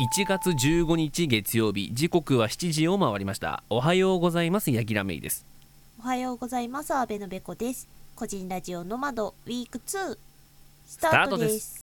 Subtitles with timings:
[0.00, 5.44] 1月15日月曜日時刻は7時を回りましたおはようございますヤギラメイです
[6.02, 6.94] おはようございます。
[6.94, 7.86] 阿部のべこです。
[8.16, 10.16] 個人ラジオの窓ウィーク2
[10.86, 11.84] スタートです。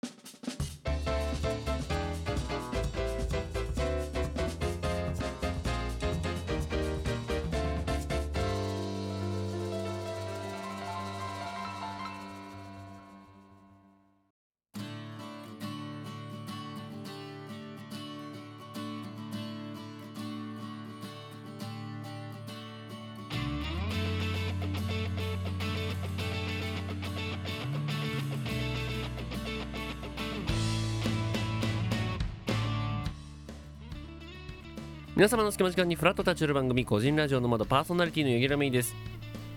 [35.21, 38.95] 皆様の隙間時間にフラット立ち寄る番組個人ラジオの窓パーソナリティのヤギラメイです。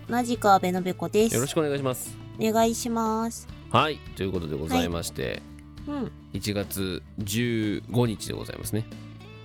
[0.10, 1.36] 同じく阿部のべこです。
[1.36, 2.18] よろしくお願いします。
[2.38, 3.48] お願いします。
[3.72, 5.42] はいということでございまして、
[5.88, 6.12] うん。
[6.34, 8.84] 1月15日でございますね。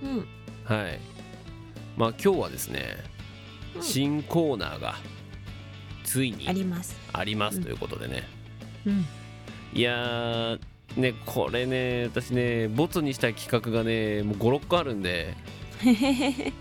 [0.03, 0.27] うん。
[0.65, 0.99] はい。
[1.95, 2.97] まあ今日はですね、
[3.77, 3.81] うん。
[3.81, 4.95] 新コーナーが
[6.03, 6.97] ついにあります。
[7.13, 8.23] ありますということでね、
[8.85, 9.05] うん。
[9.71, 10.59] いやー
[10.97, 15.33] ねこれね私ねボツにした企画がねもう56個あるんで、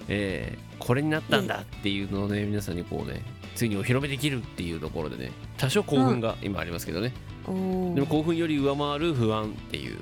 [0.09, 3.23] えーこれになったんだっていうのをね皆さんにこうね
[3.55, 7.13] ついにお披露目できるっていうところでね多少興奮が今ありますけどね、
[7.47, 7.51] お
[7.95, 9.99] でもー興奮より上回る不安っていう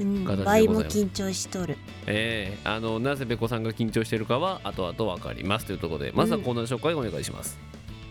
[0.00, 1.76] うん倍も緊張しとる。
[2.06, 7.58] えーあのなぜべこさんが緊張しているかは後々分かりますというところでまずはコーナー紹介お願いします、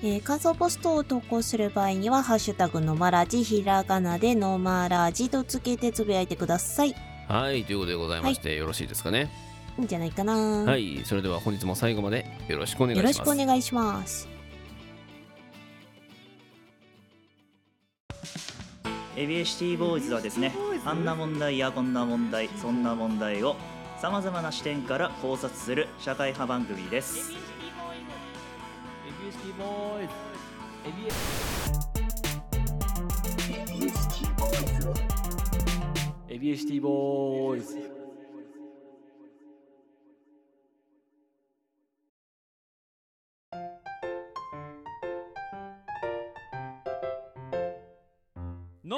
[0.00, 6.90] えー感想ポストを投稿する場合には、ハッシュタグのまらじ、ひらがなでのまらじとつけてつぶやいてください。
[6.90, 6.94] い
[7.26, 9.47] はい、ということでございまして、よろしいですかね。
[9.78, 10.34] いんじゃないかな。
[10.34, 13.18] はい、それでは本日も最後までよろしくお願いしよます。
[13.18, 14.28] ろしくお願いします。
[19.16, 23.56] エビエシティボーイズはですねあんな問題やこんな問題そんな問題を
[24.00, 27.32] さまざまな視点から考察する社会派番組です
[36.28, 37.87] エビエシティボーイズ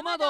[0.01, 0.25] ノマド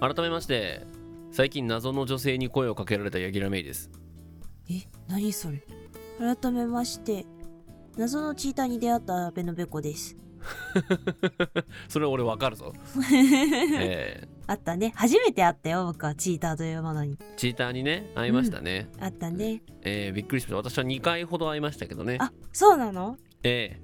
[0.00, 0.84] 改めまして、
[1.30, 3.92] 最近謎の女性に声をかけられたヤギラメイです。
[4.68, 5.62] え、何それ？
[6.18, 7.26] 改めまして、
[7.96, 10.16] 謎のチーターに出会ったベノベコです。
[11.88, 12.72] それ俺わかるぞ。
[13.78, 14.92] えーあったね。
[14.94, 17.18] 初めて会ったよ、僕はチーターというものに。
[17.36, 18.88] チーターにね、会いましたね。
[19.00, 19.62] あったね。
[19.82, 20.70] えーびっくりしました。
[20.70, 22.18] 私は2回ほど会いましたけどね。
[22.20, 23.16] あ、そうなの？
[23.42, 23.78] え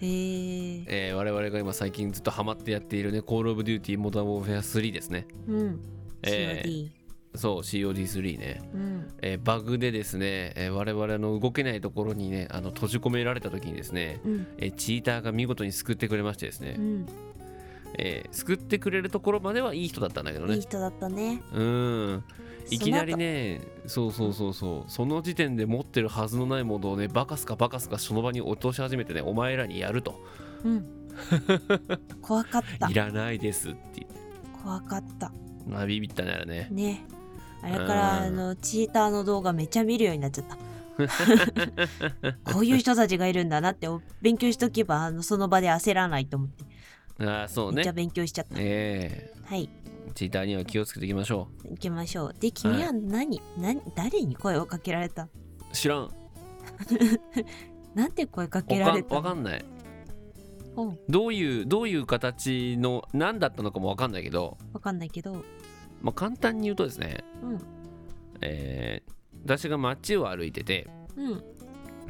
[0.00, 0.84] へえー。
[0.88, 5.26] えー我々が今最近ずっとハマってやっているね、コールオブデューティーモダンウォーフェア3ですね。
[5.48, 5.80] うん。
[6.24, 6.90] えー COD。
[7.34, 8.60] そう、COD3 ね。
[8.74, 9.08] うん。
[9.22, 14.46] えーバグでですね、えー我々の動けないところにね、あの閉じ込められた時にですね、うん。
[14.58, 17.06] えーチーターが見事に救ってくれましてですね、うん。
[17.98, 20.54] えー救ってくれるところまではいい人だったんだけどね。
[20.54, 21.42] いい人だったね。
[21.52, 22.24] うん。
[22.70, 30.20] いきなりね、そうそうそうそう、その時点で持ってるはずのないものをね、バカすかバカすかその場に落とし始めてね、お前らにやると、
[30.64, 30.86] うん。
[32.22, 32.94] 怖かったい。
[32.94, 34.06] らないですって
[34.62, 35.32] 怖かった。
[35.66, 37.04] まあビビったねあれねね
[37.62, 40.56] あれからあうんのチーターの動画めっちゃ見るようになっちゃった
[42.52, 46.64] こういう人たちがいるんだなってお勉強しとけばあのその場で焦らないと思って
[47.20, 47.76] ああそうね。
[47.76, 49.68] めっちゃ勉強しちゃった、えはい。
[50.08, 52.34] えチーターには気をつけていきましょ行きましょう。
[52.38, 53.80] で君は何、何？
[53.94, 55.24] 誰に声をかけられた？
[55.24, 55.28] う
[55.72, 56.10] 知らん。
[57.94, 59.14] なんて声かけられた？
[59.14, 59.64] わかんない。
[61.08, 65.44] どういうどういう形の何だったのかもわかんないけど、わかんないけど。
[66.00, 67.60] まあ、簡単に言うとですね、うん。
[68.40, 69.12] えー
[69.44, 71.44] 私が街を歩いてて、うん。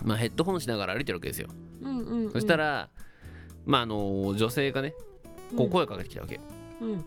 [0.05, 1.49] まあ、ヘッドホンしながら歩いてるわけですよ、
[1.81, 2.91] うんうん、うん、そしたら
[3.67, 4.95] まああの女性がね
[5.57, 6.41] こう声かけてきたわけ、
[6.81, 7.05] うん。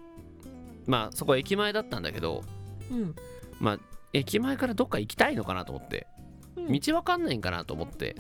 [0.86, 2.44] まあそこは駅前だったんだけど
[2.92, 3.16] うん。
[3.60, 3.80] まあ
[4.14, 6.08] 駅前からどっか行きたいのかなと思って
[6.56, 6.80] うん。
[6.80, 8.16] 道わかんないんかなと思って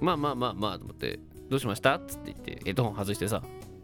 [0.00, 1.18] まあまあまあまあと思って
[1.48, 3.42] どうしましたっつって言ってヘッドホン外してさ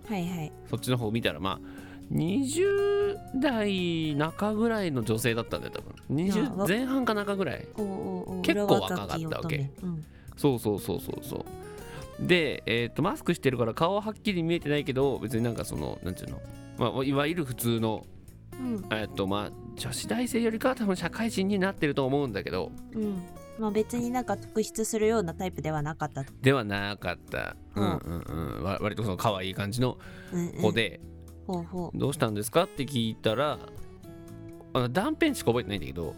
[0.09, 0.53] はいはい。
[0.69, 5.95] そっちの方見たらまあ20代中ぐらいの女性だったんだよ多分。
[6.45, 7.69] あわ20前半か中ぐらい。
[8.43, 9.71] 結構若かったわけ。
[9.83, 10.05] うん。
[10.37, 11.45] そうそうそうそうそう
[12.21, 16.41] で、えー、とマスクしてるから顔ははっきり見えてないけど別になんかそのなんていうの、
[16.79, 18.05] まあ、いわゆる普通の
[18.53, 18.85] うん。
[18.91, 23.23] えっとまあ女子大生よりかは多分社会人になってると思うんだけどうん。
[23.59, 26.25] まあ別になんか特筆するようなタイプではなかった。
[26.43, 29.97] ではなかった、ううんんうんうん、わ割とその可愛い感じの
[30.33, 30.63] うんうん。
[30.63, 31.01] 子で、
[31.47, 32.65] ほうほどうしたんですか？
[32.65, 33.59] って聞いたら
[34.75, 36.15] あの断片しか覚えてないんだけど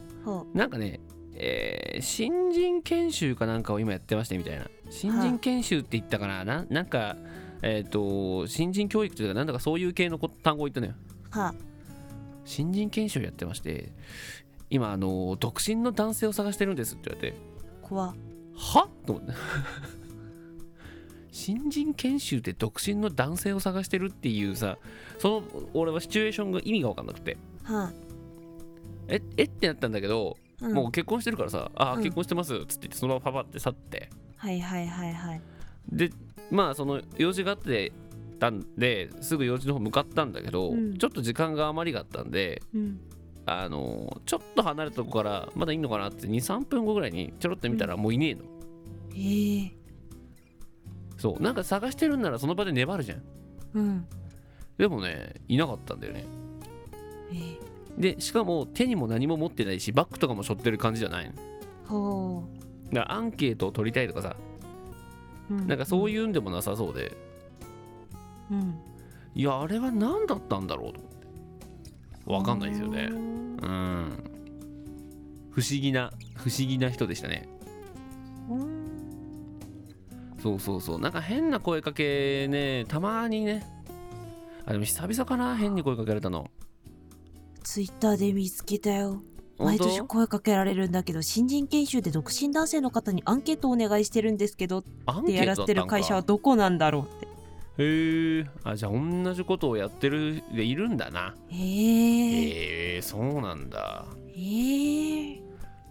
[0.53, 1.01] なんかね、
[1.45, 4.67] えー新人研修かなんかを今やってましてみたいな。
[4.91, 6.45] 新人研修って言ったかな？
[6.45, 7.17] ななんか
[7.63, 10.95] えっ、と新人教育というかなんだかそういう系のこ単語を言ったのよ。
[11.35, 11.55] うは
[12.45, 13.93] 新人研修やってまして
[14.71, 17.37] 今あの独身の男性を探してるんですって言われて。
[17.83, 18.07] 怖。
[18.55, 18.89] は？
[19.07, 19.33] と思って。
[21.31, 24.77] 新人研修で独身の男性を探してるっていうさ
[25.19, 25.43] その
[25.73, 27.37] 俺はシチュエーションが意味が分かんなくて。
[27.65, 27.93] は
[29.09, 30.73] ええってなったんだけど、うん。
[30.73, 32.03] もう結婚してるからさあ、うん。
[32.03, 34.11] 結婚してますっつって言ってそのままパパって去って。
[34.37, 35.41] はいはいはいはい。
[35.91, 36.11] で
[36.51, 37.93] まあその用事があって
[38.39, 40.99] たんですぐ用事の方向かったんだけど、うん。
[40.99, 43.01] ちょっと時間が余りがあったんでうん。
[43.45, 48.43] あのちょっと離れたとこからまだいいのかなって23分後ぐらいにちょろっと見たらもういねえの、
[49.15, 49.73] へえ。
[51.19, 53.23] そうなんか探してるんならその場で粘るじゃん。
[53.75, 54.07] うん。
[54.79, 56.25] でもねいなかったんだよね。
[57.33, 61.33] へえでしかも手にも何も持ってないしバッグとかも背負ってる感じじゃないの。
[61.87, 62.45] ほ
[62.93, 64.37] だからアンケートを取りたいとかさ。
[65.51, 67.17] う、うん、なんかそういうんでもなさそうで。
[68.51, 68.79] うん。
[69.35, 71.27] いやあれは何だったんだろうと思って。
[72.27, 73.09] 分かんないですよね。
[73.11, 74.33] うんうん。
[75.51, 77.49] 不思議な不思議な人でしたね。
[78.49, 78.83] うん。
[80.43, 81.01] そうそうそう。
[81.01, 83.65] なんか変な声かけねたまにね。
[84.65, 86.51] あでも久々かな変に声かけられたの
[87.63, 89.23] ツイッターで見つけたよ。
[89.59, 94.83] 毎年声かけられるんだけど新人研修で独身男性の方にアンケートお願いしてるんですけどっ
[95.25, 97.33] てやらせてる会社はどこなんだろうって。
[97.79, 101.35] へえあじゃあ同じことをやってるでいるんだな。
[101.49, 104.07] へえそうなんだ。
[104.35, 105.43] へえ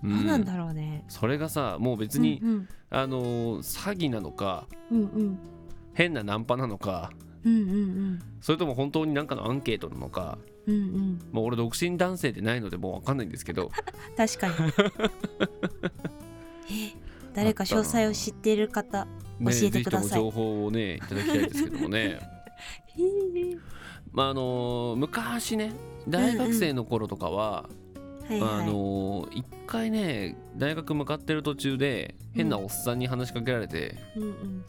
[0.04, 1.06] う何なんだろうね。
[1.08, 2.68] それがさもう別に、うん。
[2.90, 5.40] あのー詐欺なのかうんうん。
[5.94, 7.12] 変なナンパなのか
[7.44, 8.20] うんうんうん。
[8.42, 10.38] それとも本当になんかのアンケートなのか
[10.68, 11.20] うんうん。
[11.32, 13.72] まあ俺独身男性でないのでもう分かんないんですけど。
[14.16, 14.54] 確かに。
[16.94, 16.94] え
[17.34, 19.06] 誰か詳細を知っている方
[19.40, 20.10] ね教えてください。
[20.10, 22.20] ぜひとも情報をねいただきたいですけどもね。
[24.12, 25.72] まああのー昔ね
[26.08, 27.70] 大学生の頃とかは、
[28.28, 34.66] はいはい、あのー一回ね大学向かってる途中で変なおっさんに話しかけられて、うんうん。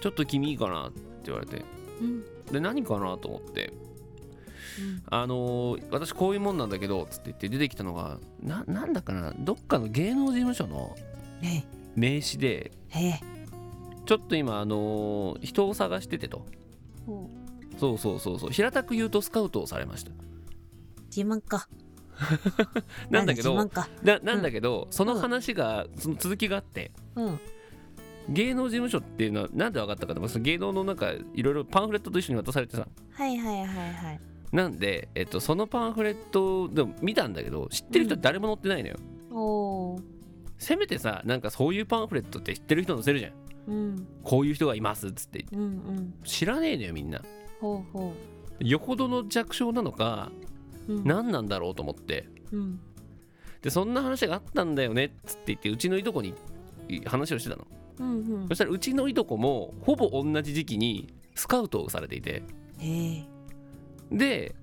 [0.00, 1.64] ちょっと君いいかなって言われて。
[2.00, 2.24] うん。
[2.50, 3.72] で何かなと思って。
[3.82, 3.87] うん
[5.10, 10.96] あのー私こういうもんなんだけどつって言って出てきたのがななんだかなどっかの芸能事務所の
[11.42, 11.62] え
[11.96, 13.20] 名刺でええ。
[14.06, 16.46] ちょっと今あのー人を探しててと。
[17.78, 18.50] そうそうそうそう。
[18.50, 20.10] 平たく言うとスカウトをされました。
[21.14, 21.68] 自慢か。
[23.10, 24.42] なんだけどななん。
[24.42, 27.40] だけど、その話がその続きがあってうん。
[28.30, 32.86] 芸能事務所っていうのはなんで分かったかってその芸能のなんかいろいろパンフレットと一緒に渡されてさ。
[33.12, 34.20] はいはいはいはい
[34.52, 38.96] なんで、えっと、そのパンフレットでも見たんだけど知ってる人誰も載ってないのよ、
[39.30, 40.02] おー。
[40.58, 43.32] せめてさなんかそういうパンフレットって知ってる人載せるじゃん。
[43.68, 44.08] うん。
[44.24, 45.44] こういう人がいますっつって。
[45.52, 46.14] うんうん。
[46.24, 47.22] 知らねえのよみんな。
[47.60, 48.14] ほうほ
[48.60, 50.30] よほどの弱小なのか
[50.88, 51.04] ううん。
[51.04, 52.26] 何なんだろうと思って。
[52.52, 52.80] うん。
[53.62, 56.34] でそんな話があったんだよねっつって言ってうちのいとこに
[57.06, 57.66] 話をしてたの。
[58.00, 58.48] うんうん。
[58.48, 62.42] そしたらうちのいとこもほぼ同じ時期にスカウトをされていて。
[62.78, 63.37] へえ
[64.10, 64.54] で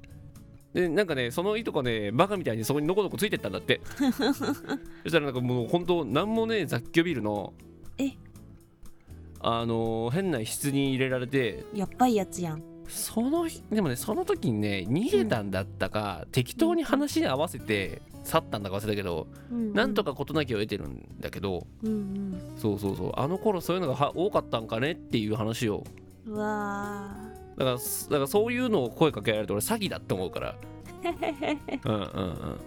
[0.73, 3.79] でなんかねそのいとこねバカみたいにそこにのこのこついてったんだって。
[3.97, 7.53] そしたらなんかもう本当なんもね雑居ビルの
[7.97, 8.11] え？
[9.39, 12.63] あのー変な室に入れられてやっばいやつやん。
[12.87, 19.73] その日でもねその時にね逃げたんだったか、適当に話に合わせて去ったんだか忘れたけど、うんうん。
[19.73, 23.11] なんとか事なきを得てるんだけどうんそうそうそう。
[23.15, 25.83] あの頃そういうのがは多かったんかねっていう話を。
[26.27, 26.33] うん。
[26.33, 27.15] うわ
[27.57, 30.55] だからすだからそういうのを声かけられると俺詐欺だって思うから
[31.85, 32.59] うんうんうん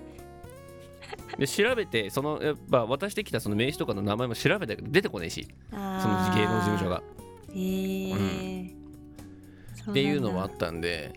[1.38, 6.02] で調べてそのやっぱ渡してきたその名刺とかの名前も調べたけど出てこねえしー。
[6.02, 7.02] その芸能事務所が。
[7.54, 8.75] へえ。
[9.90, 11.12] っていうのもあはったんで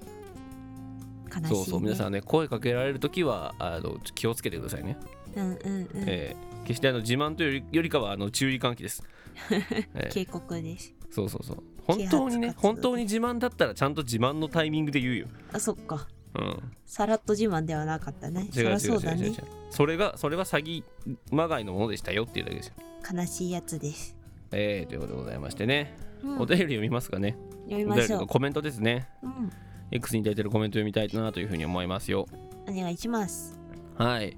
[1.27, 1.49] 悲しい、ね。
[1.49, 4.97] そうそう皆さんね声かけられる時はあの気をつけてくださいね、
[5.35, 5.89] うんうんうん。
[6.07, 9.03] えー決してあの自慢というよりよりかはあの注意喚起です、
[9.95, 10.93] えー警告です。
[11.09, 16.07] そうそうそう本当にね本当に自慢だったらちゃんと自慢のタイミングで言うよ、あ、そっか。
[16.33, 18.47] うん、さらっと自慢ではなかったね。
[18.55, 19.43] 違う違うそうだね違う違う違う。
[19.69, 20.83] それがそれは詐欺
[21.31, 22.73] まがいのものでしたよっていうだけですよ
[23.13, 24.15] 悲しいやつです。
[24.51, 28.27] えー、ということでございましてね、うん、お便り読みますかね読みおましょう。
[28.27, 29.51] コメントですねうん。
[29.91, 32.27] X にいただいてるコメント読みたいなというふうに思いますよ
[32.67, 33.59] お願いします。
[33.97, 34.37] はい。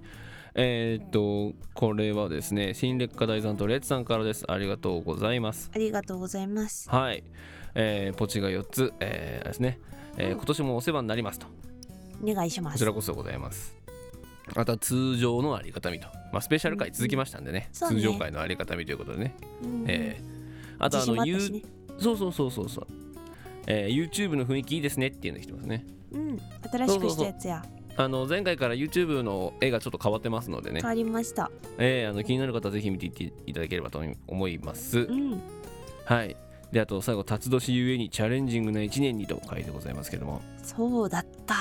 [0.55, 4.45] えーっと、これはですね、新劣化大さんとレッツさんからです。
[4.51, 5.71] ありがとうございます。
[5.73, 6.89] ありがとうございます。
[6.89, 7.23] はい。
[7.75, 9.79] えーポチが4つ、えーですね、
[10.17, 11.47] えーうん今年もお世話になりますと。
[12.23, 12.93] お願いしますこちら。
[12.93, 13.75] こそございます。
[14.55, 16.07] あとは通常のあり方みと。
[16.31, 19.35] まあ、スペシャル回続きましたんでね、そうね通常回のあり方みということでね。
[19.63, 20.33] うんえー
[20.79, 21.39] あとあの、あね
[21.97, 22.87] そうそうそうそうそう。
[23.67, 25.85] えー YouTube の雰囲気いいですねっていうの来てますね。
[26.11, 26.39] うん。
[26.71, 27.65] 新しくしたやつや。
[27.95, 31.51] あの前回から YouTube の絵がちょっと変わってますのでね変、わりました。
[31.77, 34.99] えーあの気になる方はぜひ見ていっていただければと思います。
[35.01, 35.41] うん。
[36.05, 36.35] はい。
[36.71, 41.55] で、あと最後、辰年ゆえにチャレンジングな1年にと書いてございますけども、そうだった。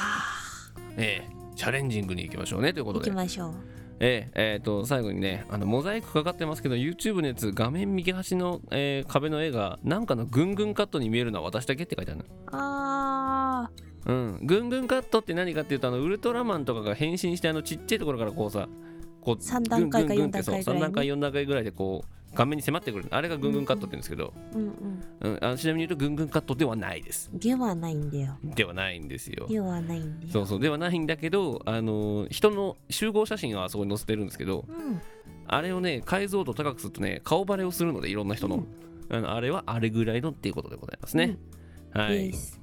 [0.97, 3.53] えーチャレンジングに行きましょうねということ行で、きましょう。
[4.01, 12.25] えーえーと最後にね、あのモザイクかかってますけど、YouTube のやつ、画面右端の、えー壁の絵が、なんかのぐんぐんカットに見えるのは私だけって書いてあるの。
[12.59, 13.71] あ
[14.07, 18.69] うん、ぐんぐんカットって何かっていうと、あのウルトラマンとかが変身して、あのちっちゃいところからこうさ、
[19.21, 23.07] こう三段階かぐんぐんぐんって四段階ぐらいね段階、4段階ぐらいでこう、画面に迫ってくる。
[23.11, 24.59] あれがぐんぐんカットって言うんですけど、ー。
[24.59, 24.73] うん
[25.21, 27.31] うん、あのちなみに言うと、ぐんぐんカットではないです。
[27.33, 27.39] うん。
[27.39, 28.39] ではないんだよ。
[28.43, 29.47] ではないんですよ。
[29.49, 30.33] ではないんだよ。
[30.33, 35.01] そうそうではないんだけど、あの人の集合写真はあそこに載せてるんですけどうん。
[35.47, 38.65] あれをね解像度高くするとね顔バレをするのでいろんな人の,、
[39.11, 41.37] あのあれはあれぐらいのっていうことでございますね、
[41.93, 42.62] はいで、す。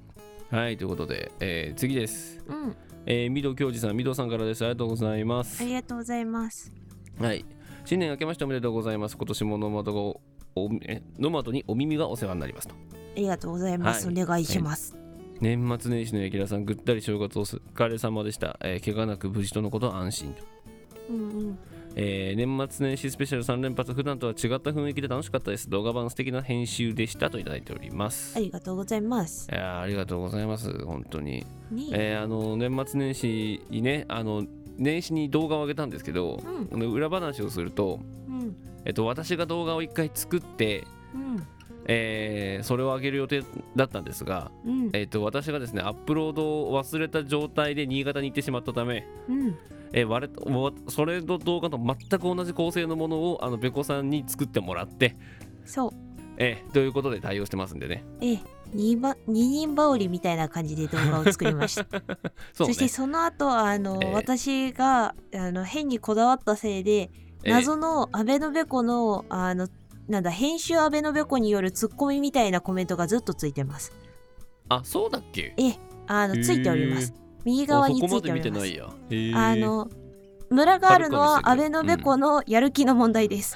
[0.51, 2.75] はい、ということで、えー次です、うん。
[3.05, 6.71] えー、御堂教授さん御堂さんからですありがとうございますありがとうございます。
[7.19, 7.45] はい
[7.85, 10.21] 新年明けましておめでとうございます今年もノマドがお
[10.55, 12.77] おえノマドにお耳がお世話になりますとあ
[13.15, 14.07] りがとうございます。
[14.07, 14.97] はいお願いします。
[15.39, 20.43] 年末年始の柳楽さんぐったり正月お疲れ様でした、えー怪我なく無事とのこと安心と
[21.09, 21.59] うんうん。
[22.01, 29.49] えー年末年始スペシャル3連発普段とは違った雰囲気で楽しかったです動画版素敵な編集でしたといただいておりますありがとうございます。
[29.51, 34.45] いやーありがとうございます本当に、ねえーあの年末年始にねあの
[34.77, 36.41] 年始に動画を上げたんですけど、
[36.71, 38.55] うん裏話をすると、うん。
[38.85, 41.43] えっと、私が動画を1回作って、うん。
[41.85, 43.43] えーそれを上げる予定
[43.75, 44.89] だったんですが、うん。
[44.93, 49.55] えっと、私がですねアップロードを忘れた状態で新潟に行ってしまったため、うん。
[49.93, 55.15] えー割れもうそれの動画と全く同じ構成のものをあのベコさんに作ってもらって、
[55.65, 55.91] そう。
[56.37, 58.03] えーということで対応してますんでね。
[58.21, 58.39] ええ、
[58.73, 58.95] 二
[59.31, 61.85] 人羽織みたいな感じで動画を作りました。
[62.53, 67.11] そうねそしてその後あの、ええ私があの変にこだわったせいで、
[67.43, 69.67] えー謎のアベノベコのあの
[70.07, 73.91] なんだ編集アベノベコによるツッコミみたいなコメントがずっとついてます。
[74.69, 75.53] あそうだっけ？
[75.57, 77.13] ええ、あのついております。
[77.45, 79.89] 右側についておりますあの
[80.49, 83.55] ムラがあるのはアはるかにベノベコのやる気の問題です。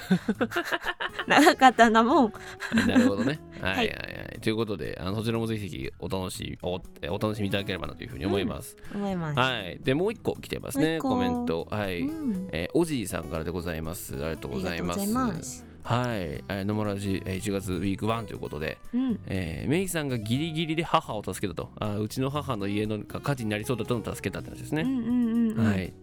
[1.27, 2.33] 長かったなもん。
[2.87, 3.39] なるほどね。
[3.61, 3.95] はいははいいは
[4.35, 4.39] い。
[4.41, 8.77] ということで、あのそちらもぜひぜひお楽しみおお楽しみいただければなというふうに思います。
[8.93, 9.39] 思います。
[9.39, 9.79] はい。
[9.81, 11.67] で、もう一個来てますね、コメント。
[11.69, 12.01] はい。
[12.01, 14.13] うん、えーおじいさんからでございます。
[14.15, 14.93] ありがとうございま
[15.41, 15.72] す。
[15.83, 16.07] はい。
[16.09, 21.71] えー野村寺えー1月ウィーク1ということで、うん、えーメイさんがギリギリで母を助けたと。
[21.79, 24.83] あーうちの母の家のが火事になりそうだったのを助けたって話ですね。
[24.83, 25.65] うんうんうんうん。
[25.65, 25.93] はい。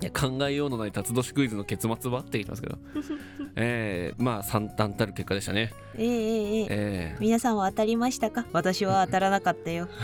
[0.00, 2.20] いや考えようのない辰年クイズの結末は？
[2.20, 2.78] って言ってますけど、
[3.56, 5.72] えー、まあ惨憺たる結果でしたね。
[5.96, 8.46] えええええええー、皆さんは当たりましたか？
[8.52, 9.88] 私は当たらなかったよ。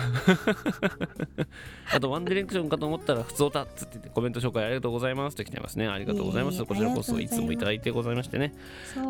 [1.95, 5.87] あとワンディレクションかと思ったら普通たっつってコメント紹介ありがとうございますって来てますね。
[5.87, 6.55] ありがとうございます。
[6.55, 8.53] いえいえこちらこそいつもいただいてございましてね。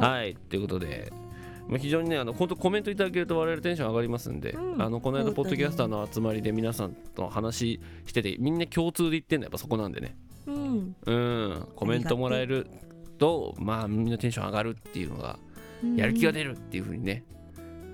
[0.00, 0.36] はい。
[0.50, 1.10] ということで、
[1.68, 10.14] まあ、非常にねあの本当コメントいただけると我々テンション上がりますんで、うんあのこの間ポッドキャスターの集まりで皆さんと話しててみんな共通で言ってんのはやっぱそこなんでね
[10.46, 10.96] うん。
[11.06, 12.66] うんコメントもらえる
[13.18, 15.38] とまあみんなテンション上がるっていうのが
[15.96, 17.24] やる気が出るっていう風にね、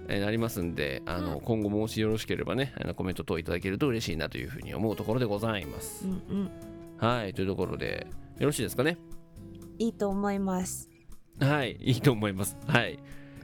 [0.08, 6.08] えーなりますんであの、うん今後もしよろしければねあのコメント等いただけると嬉しいなというふうに思うところでございますう。
[6.08, 6.14] んう
[6.44, 6.50] ん。
[6.96, 8.06] はいというところで
[8.38, 8.96] よろしいですかね？
[9.78, 10.88] いいと思います。
[11.40, 12.56] はいいいと思います。
[12.66, 12.98] はい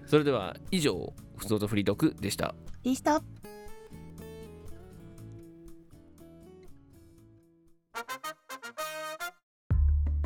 [0.06, 2.54] それでは以上ふつおとフリートークでした。
[2.82, 3.22] でした。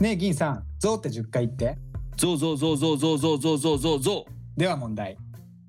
[0.00, 1.76] ねえ銀さんゾウって10回言って。
[2.16, 4.00] ゾウゾウゾウゾウゾウゾウゾウゾウゾウ。
[4.00, 4.26] ゾ
[4.56, 5.18] では問題。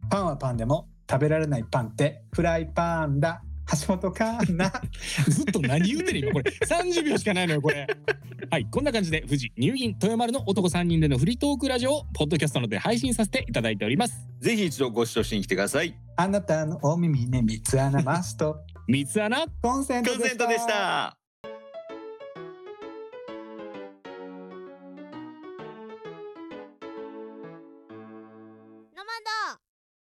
[0.09, 3.41] パンはパンでも食べられないパンってフライパンだ。
[3.85, 4.71] 橋本環奈
[5.27, 6.49] ウずっと何言うてる今これ。
[6.65, 7.85] 30秒しかないのよこれ。
[8.49, 14.29] はいこんな感じで富士入銀豊丸の男3人でのフリートークラジオをポッドキャストなどで配信させていただいております。
[14.39, 15.93] ぜひ一度ご視聴しに来てください。
[16.15, 18.55] あなたのお耳に三つ穴マスト。
[18.87, 19.45] 三つ穴。
[19.61, 21.17] コンセントでした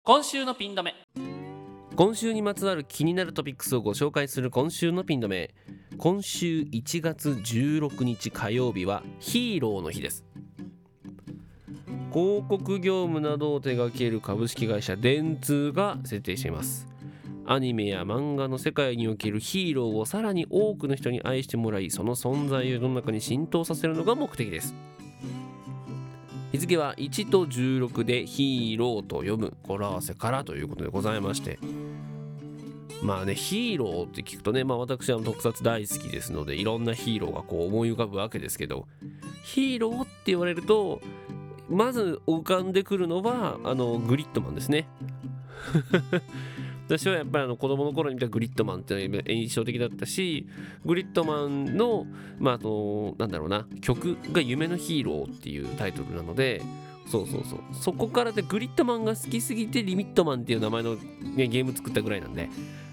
[0.06, 0.96] 今週のピン止め。
[1.96, 5.56] 今週にまつわる気になるトピックスをご紹介する今週のピン止め。
[5.98, 10.26] 今週1月16日火曜日はヒーローの日です。
[12.12, 16.86] 広告業務などを手掛ける株式会社電通が設定しています。
[17.46, 24.76] アニメや漫画の世界におけるヒーローをさらに多くの人に愛してもらいその存在を世の中に浸透させるのが目的です。
[26.54, 31.58] 日付は1と16でヒーローと読む語呂合わせからということでございまして。
[33.02, 38.88] まあねヒーローって聞くとね、まあ、私は特撮大好きですのでいろんなヒーローがこう思い浮かぶわけですけど
[39.44, 41.02] ヒーローって言われると
[41.70, 44.88] まず浮かんでくるのはあのグリッドマンですね。
[46.88, 50.48] 私はやっぱりあの子供の頃に見たグリッドマンっていうのが印象的だったし
[50.86, 52.06] グリッドマンの
[52.40, 56.62] まああのなんだろうな曲が「夢のヒーロー」っていうタイトルなので
[57.06, 57.60] そうそうそう。
[57.74, 62.50] そこからでグリッドマンが好きすぎてリミットマンっていう名前の、ね、ゲーム作ったぐらいなんで、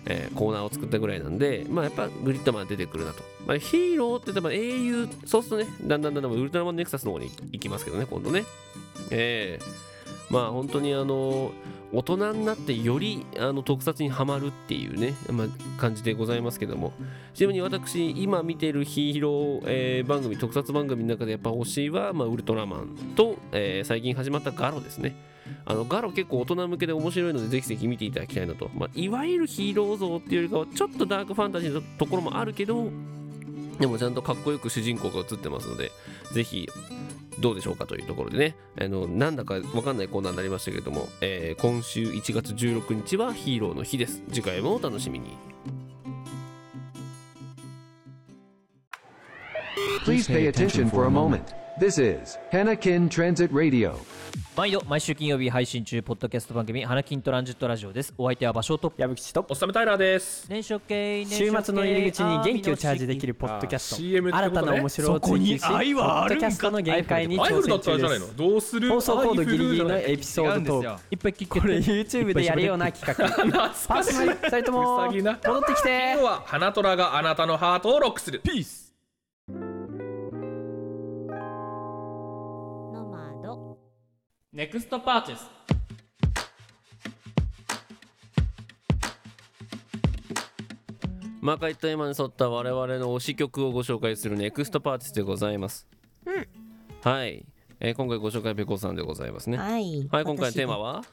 [0.06, 5.76] えーコーナーを作ったぐらいなんでまあやっぱグリッドマン出てくるなと、まあ、ヒーローって言っても英雄そうするとね。
[5.84, 8.44] だんだんだんだんウルトラマンネクサスの方に行きますけどね今度ね。
[9.10, 11.52] えー、まあ本当にあの
[11.92, 15.46] 大人になってよりあの特撮にはまるっていうね、まあ、
[15.80, 16.92] 感じでございますけども。
[17.34, 25.16] ちなみに私今見てるヒーロー、えー番組特撮番組の中でやっぱ推しは、まあ、ウルトラマンと、えー最近始まったガロですね。
[25.64, 32.88] あのガロ結構大人向けで面白いのでぜひぜひ見ていただきたいなと、まあ、いわゆるヒーロー像っていうよりかはちょっとダークファンタジーのところもあるけど
[33.78, 35.90] でもちゃんとかっこよく主人公が映ってますので
[36.32, 36.68] ぜひ
[37.40, 45.36] どうでしょうかというところでねあのなんだかわかんないコーナーになりましたけれども、えー今週1月16日はヒーローの日です次回もお楽しみに
[50.04, 51.54] Please pay attention for a moment.
[51.78, 53.94] This is Hanakin Transit Radio.
[54.56, 58.12] 毎度毎週金曜日配信中ポッドキャスト番組花金トランジットラジオです。
[58.18, 60.46] お相手は場所と矢吹とおっさめタイラーです。
[60.50, 63.96] 年初系週末の入り口に元気をチャージできるポッドキャスト。
[63.96, 68.20] 新たな面白を追求しポッドキャストの限界に挑戦中です。
[68.20, 68.88] のどうする？
[68.90, 71.02] 放送コードギリギリのエピソードトーク。
[71.10, 73.26] いっぱい聞これ YouTube でやるような企画。
[73.30, 74.02] 懐パー。
[74.02, 76.12] ソナリティ2人とも 戻ってきて。
[76.12, 78.40] 今日は花虎があなたのハートをロックする。
[78.44, 78.94] ピース。
[84.52, 85.48] ネクストパーチェス
[91.40, 95.86] 魔界テーマに沿った我々の推し曲をご紹介するネクストパーティスでございます。
[97.04, 97.46] はい、
[97.78, 99.56] えー今回ご紹介ペコさんでございますね。
[99.56, 100.24] はい、はい。
[100.24, 100.94] 今回のテーマは？
[100.94, 101.04] は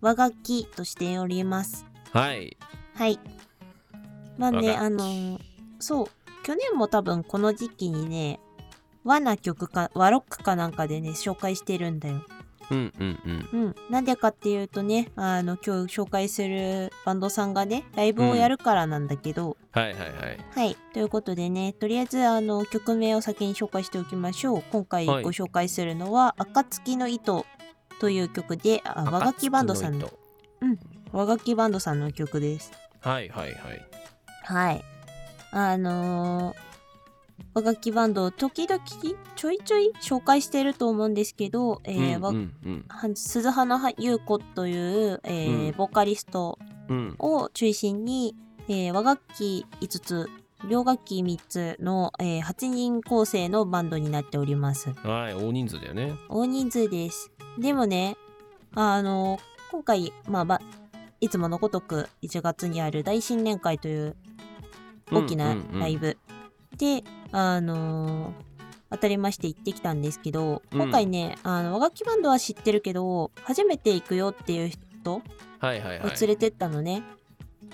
[0.00, 1.84] 和楽器としております。
[2.12, 2.56] はい、
[2.94, 3.18] はい。
[4.38, 5.38] まあね、和楽器あのー
[5.80, 6.06] そう、
[6.44, 8.38] 去年も多分この時期にね、
[9.02, 12.22] 和な曲か、和ロックかなんかでね、紹介してるんだよ。
[12.70, 13.18] うんうん
[13.52, 13.60] うん。
[13.64, 13.74] うん。
[13.90, 20.38] なんでかっていうとね、あの、今日紹介するバンドさんがね、ライブをやるからなんだけど、はいはいはい。
[20.50, 20.76] はい。
[20.92, 24.62] ということでね、とりあえず、あの、曲名を先に紹介しておきましょう。
[24.72, 27.46] 今回ごはい紹介するのは、暁の糸
[28.00, 30.10] という曲で、あ和楽器バンドさんの、
[31.12, 32.72] 和楽器バンドさんの曲です。
[33.00, 33.86] はいはいはい。
[34.42, 34.84] はい。
[35.52, 36.65] あのー、
[37.54, 38.82] 和楽器バンド、時々
[39.34, 48.36] ちょいちょい紹介してると思うんですけど、えーわうんうんうんは鈴花優子という、えーうんボーカリストうんを中心に、
[48.68, 50.30] えー和楽器5つ、
[50.68, 54.90] 両楽器3つの、えー8人構成のバンドになっております。
[55.02, 56.14] はい、大人数だよね。
[56.28, 57.30] 大人数です。
[57.58, 58.16] でもね、
[58.74, 59.38] あの、
[59.70, 60.60] 今回、まあ、ば
[61.20, 64.16] いつものごとく1月にある大新年会という
[65.10, 66.18] 大きなライブ
[66.76, 68.32] で、あの
[68.90, 70.80] 当たりまして行ってきたんですけど、うん。
[70.80, 75.22] 今回ね、あの、和楽器バンドは知ってるけど、初めて行くよっていう人
[75.58, 76.06] はいはいはい。
[76.06, 77.02] を連れてったのね。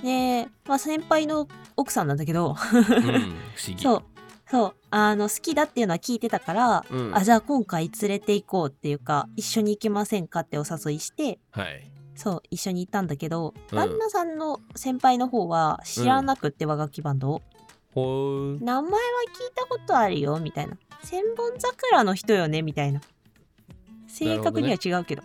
[0.03, 3.83] で、まあ先輩の奥さんなんだけど、うん不思議。
[3.83, 4.03] そう、
[4.51, 7.17] そう、あの、好きだっていうのは聞いてたから、うん。
[7.17, 11.91] あ、じゃあ今回連れて行こうっていうか、一緒に行きませんかってお誘いして、はい。
[12.15, 13.77] そう、一緒に行ったんだけど、うん。
[13.77, 17.43] 旦那さんの先輩の方は知らなくって、和楽器バンドを。
[17.95, 20.77] ほー名前は聞いたことあるよ、みたいな。
[21.05, 23.01] 千本桜の人よね、みたいな。
[24.07, 25.23] 正確には違うけど。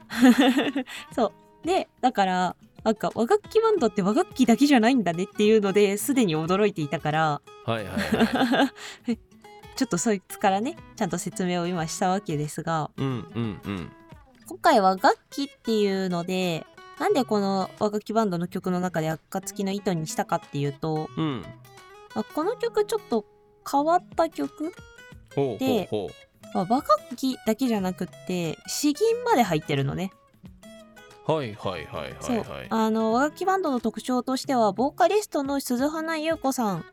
[1.13, 1.67] そう。
[1.67, 8.71] で、だから、なんか和楽器バンドって和楽器だけじゃないんだねっていうのですでに驚いていたから、はいはいは
[9.07, 9.17] い
[9.75, 13.91] ちょっとそいつからね、ちゃんと説明を今したわけですが、うんうんうん
[14.47, 16.65] 今回は楽器っていうので、
[16.99, 21.47] なんでこの和楽器バンドの曲の中で暁の糸にしたかっていうと、うんま
[22.15, 23.25] あこの曲ちょっと
[23.69, 24.73] 変わった曲？
[25.59, 26.09] でほ
[26.53, 30.11] まあ、和楽器だけじゃなくって詩吟まで入ってるのね。
[31.27, 32.67] うはいはいはいはいはい。
[32.69, 36.85] あの和楽器バンドの特徴としてはボーカリストの鈴花優子さん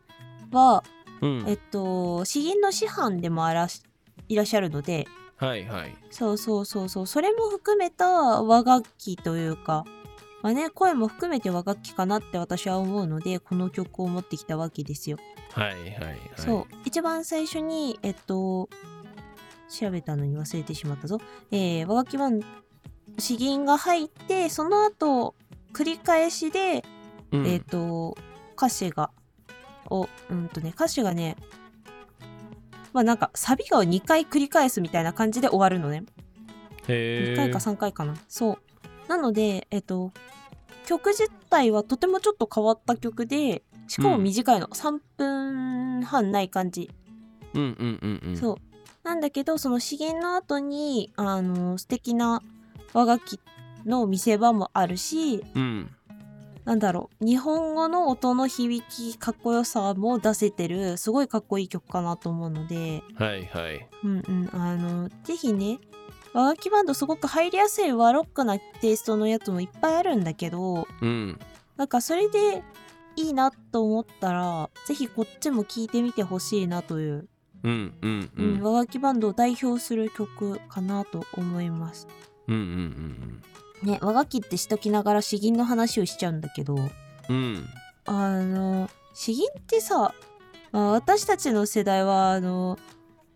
[0.51, 0.83] は、
[1.23, 1.45] うん。
[1.47, 3.83] えっと詩吟の師範でもあらし
[4.29, 5.07] いらっしゃるので。
[5.37, 5.97] はいはい。
[6.11, 7.07] そうそうそうそう。
[7.07, 8.07] それも含めた
[8.43, 9.85] 和楽器というか
[10.45, 15.17] まあね声も含めて和楽器かなって私は思うのでこの曲を持ってきたわけですよ。
[15.53, 18.69] はいはいはいそう一番最初にえっと
[19.71, 21.19] 調べたのに忘れてしまったぞ。
[21.51, 22.41] えー、和楽器版
[23.19, 25.35] 詩吟が入ってその後
[25.73, 26.85] 繰り返しで、
[27.33, 28.15] うんえっと
[28.55, 29.13] 歌詞が
[29.89, 31.39] おうんとね歌詞がね
[32.93, 36.05] まあなんかサビが2回繰り返すみたいな感じで終わるのね。
[36.83, 38.15] 2へえ回か3回かな。
[38.29, 38.59] そう。
[39.09, 40.13] なので、えっと、
[40.87, 44.69] 曲自体はとてもちょっと変わった曲で、しかも短いの。
[44.69, 46.91] 3分半ない感じ。
[47.55, 48.37] うんうんうんうん。
[48.37, 48.57] そう。
[49.03, 52.43] なんだけど、その詩吟の後に、あの、素敵な
[52.93, 53.41] 和楽器
[53.85, 55.91] の見せ場もあるし、うん。
[56.65, 63.87] なんだろう、日本語の音の響き、かっこよさも出せてる、すごいかっこいい曲かなと思うので、はいはい。
[64.03, 65.79] うんうん、あの、ぜひね、
[66.35, 71.39] 和楽器バンドすごく入りやすい和ロックなテイストのやつもいっぱいあるんだけど、うん。
[71.77, 72.63] なんかそれで
[73.17, 77.29] いいなと思ったら、ぜひこっちも聴いてみてほしいなという、
[77.63, 82.09] うんうんううんん和楽器バンドを代表する曲かなと思います。
[82.49, 83.43] うんうん
[83.83, 86.91] ね、和楽器ってしときながら詩吟の話をしちゃうんだけど、うん
[87.29, 87.69] うん。
[88.07, 90.15] あの、詩吟ってさ、
[90.73, 92.79] まあ私たちの世代は、あの、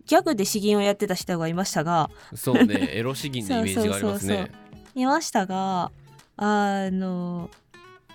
[0.09, 4.53] ギャグで詩吟をやってた人がいましたが、そうね エロ詩吟のイメージがありますそうそうね
[4.95, 5.93] いましたが、
[6.37, 7.51] あの、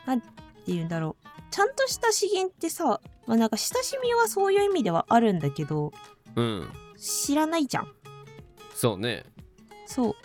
[0.06, 0.28] なんて
[0.68, 1.28] 言うんだろう。
[1.52, 5.94] ちゃんとした詩吟ってさ、まあなんか親しみはそういう意味ではあるんだけど、
[6.36, 7.94] うん知らないじゃん。
[8.74, 9.24] そうね
[9.86, 10.16] そう。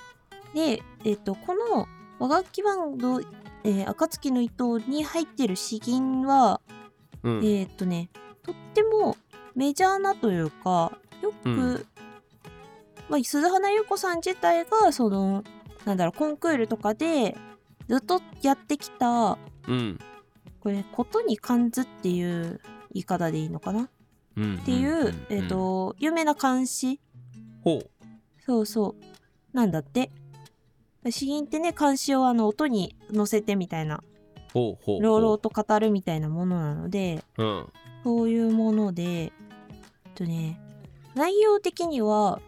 [0.55, 1.87] で、えっ、と、この
[2.19, 3.21] 和楽器バンド、
[3.65, 6.63] えー、暁の糸に入ってる詩吟は、
[7.23, 8.09] うんえっ、とね、
[8.43, 9.17] とっても
[9.55, 11.87] メジャーなというか、よく、うん
[13.09, 15.43] まあ、鈴花優子さん自体が、その、
[15.85, 17.37] なんだろう、コンクールとかで、
[17.89, 19.99] ずっとやってきた、うん。
[20.61, 22.61] これ、ことに関ずっていう
[22.93, 23.89] 言い方でいいのかな、
[24.37, 24.57] うん。
[24.57, 27.01] っていう、えっ、と、有名な漢詩
[27.65, 27.91] ほう。
[28.45, 29.57] そうそう。
[29.57, 30.11] なんだって。
[31.11, 34.03] 詩吟ってね、漢詩をあの音に乗せてみたいな、
[34.55, 37.73] 朗々と語るみたいなものなので、うん。
[38.05, 39.31] そういうもので、えっ
[40.15, 40.61] とね、
[41.19, 42.41] 内容的には、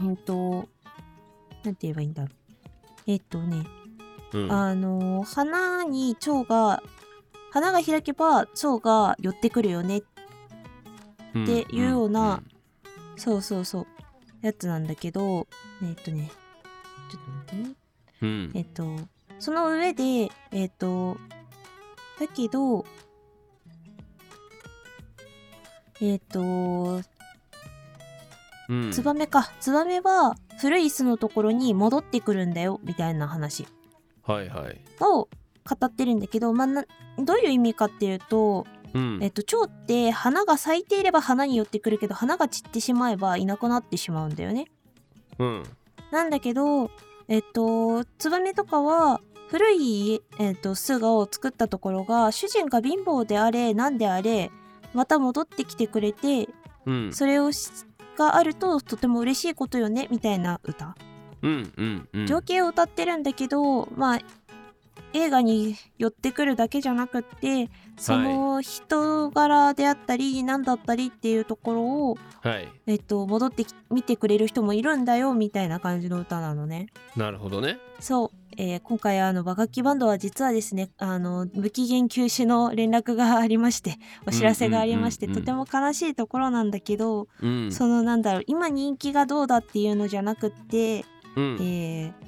[0.00, 0.68] うんと、
[1.64, 2.22] なんて言えばいいんだ？
[2.22, 2.30] ろう。
[3.08, 3.66] えっとね、
[4.32, 6.82] うんあの、花に蝶が、
[7.50, 10.02] 花が開けば蝶が寄ってくるよねっ
[11.32, 12.42] ていうような、
[13.16, 13.86] そうそうそう、
[14.42, 15.48] やつなんだけど、
[15.82, 16.30] えっとね、
[17.10, 17.74] ちょっと待ってね。
[18.22, 18.96] うんえっと、
[19.38, 21.16] その上で、えっと、
[22.20, 22.86] だけど、
[26.00, 27.02] えっと、
[28.68, 28.92] うん。
[28.92, 29.50] ツバメか。
[29.60, 33.66] ツバメは古い巣のところに戻ってくるんだよ、みたいな話。
[34.22, 34.80] はいはい。
[35.00, 36.84] を語ってるんだけど、まあ、な
[37.18, 39.18] どういう意味かっていうと、うん。
[39.22, 44.66] えっと、蝶って花が咲いていれば花に寄ってくるけど、花が散ってしまえばいなくなってしまうんだよね。
[45.38, 45.62] うん。
[46.10, 46.90] なんだけど、
[47.28, 54.50] えっと、ツバメとかは、古い、えっと、巣を作ったところが、主人が貧乏であれ、なんであれ、
[54.94, 56.48] また戻ってきてくれて、
[56.86, 57.12] うん。
[57.12, 57.85] それをし
[58.16, 60.96] があるととても嬉しいことよね、みたいな歌。
[61.42, 64.20] うんうんうん情景を歌ってるんだけど、まあ
[65.12, 72.68] 映画に寄ってくるだけじゃなくってその人柄であったり何だったりっていうところを、はい。
[72.86, 76.88] えっと、戻ってき見てくれる人もいるんだよみたいな感じの歌なのね。
[77.16, 77.78] なるほどね。
[77.98, 87.72] そう、えー今回あの和楽器バンドは実はですねあの無期限休止の連絡がありましてお知らせがありまして、とても悲しいところなんだけど、うん。
[87.72, 91.04] そのなんだろう今人気がどうだっていうのじゃなくって、
[91.36, 91.58] うん。
[91.60, 92.25] えー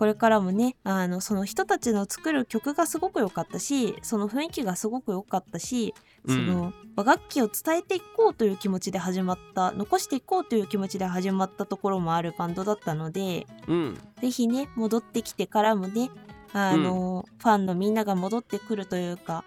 [0.00, 5.92] これからもねあのその人たちの作る曲がすごく良かったしその雰囲気がすごく良かったし
[6.26, 13.98] その和楽器を伝えていこうという気持ちで始まった残していこうという気持ちで始まったところもあるバンドだったのでうん。
[14.22, 16.10] ぜひね戻ってきてからもね
[16.54, 19.44] あの、ファンのみんなが戻ってくるというか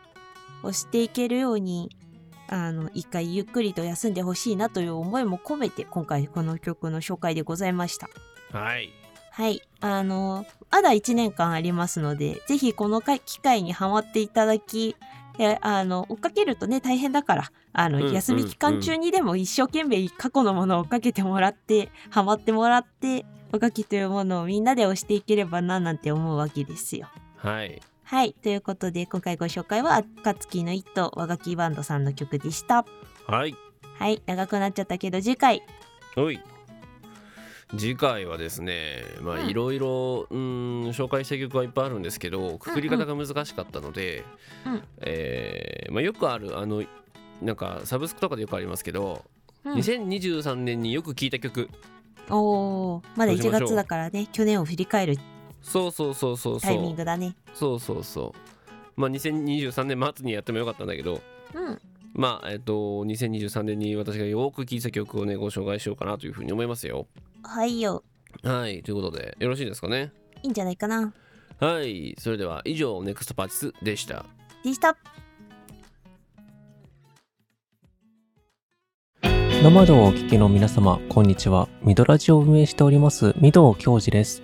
[0.62, 1.90] 押していけるように
[2.48, 8.08] あの一回ゆっくりと休んでほしいなという思いも込めて今回この曲の紹介でございました。
[8.52, 9.03] はい
[9.34, 9.64] はい。
[9.82, 14.96] あの、まだ1年間ありますので、ぜひこのか機会にハマっていただき、
[15.40, 27.08] えあの、追っかけるとね、大変だから、あの、休み期間中にでも一生懸命過去のものを追っかけてもらって、ハマってもらって、おかきというものをみんなで押していければな、なんて思うわけですよ。
[27.38, 28.34] はいはい。
[28.34, 32.86] ということで、今回ご紹介は、暁の一途和楽器バンドさんの曲でした。
[33.26, 33.56] はい
[33.98, 34.22] はい。
[34.28, 35.64] 長くなっちゃったけど、次回。
[37.78, 39.48] 次回はですねまあうん。
[39.48, 44.24] いろいろうーん紹介した曲はいっぱいあるんですけどくくり方が難しかったので、
[44.66, 44.84] うん。
[45.02, 46.84] えーまあ、よくあるあの
[47.42, 49.26] なんかサブスクとかでよくありますけど、
[49.66, 49.74] うん。
[49.74, 51.70] 2023年によく聴いた曲。
[52.30, 53.68] おー、まだ1どうしましょう。
[53.70, 55.18] 月だからね、去年を振り返る
[55.62, 57.36] そうそうそうそうタイミングだね。
[57.54, 58.40] そうそうそう。
[58.96, 61.22] まあ2023年末にやってもよかったんだけど
[61.54, 61.82] うん。
[62.14, 62.74] まあえっと
[63.06, 67.08] 2023年に私がよく聴いた曲をねご紹介しようかなというふうに思いますよ
[67.44, 68.04] はいよ。
[68.42, 70.12] はいということでよろしいですかね？
[70.42, 71.14] いいんじゃないかな。
[71.60, 74.26] はいそれでは以上ネクストパーティスでした
[74.64, 74.98] でした。
[79.62, 81.70] ノマドをお聞きの皆様、こんにちは。
[81.84, 84.44] ミドラジを運営しております、ミドウ教授です。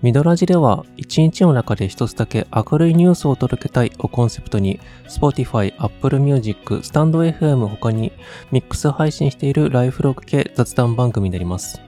[0.00, 8.12] ミドラジでは、一日の中で一つだけ明るいニュースを届けたいをコンセプトに、Spotify、Apple Music、スタンド FM 他に
[8.52, 11.78] ミックス配信しているライフログ系雑談番組になります。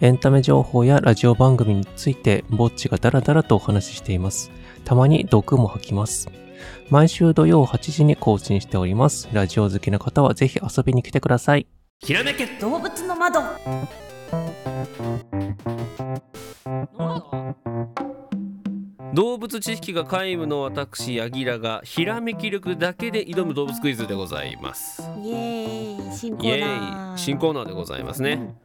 [0.00, 4.50] エンタメ情報やラジオ番組について、ぼっちがダラダラとお話ししています。
[4.84, 6.28] たまに毒も吐きます。
[6.90, 9.28] 毎週土曜8時に更新しております。
[9.32, 11.66] ラジオ好きな方はぜひ遊びに来てください。
[12.00, 13.40] ひらめけ動物の窓。
[19.14, 27.12] 動物知識が皆無の私ヤギラがひらめき力だけで挑む動物クイズでございますイエーイ、新コイエーナー。
[27.12, 28.56] ーイ新コーナーでございますね、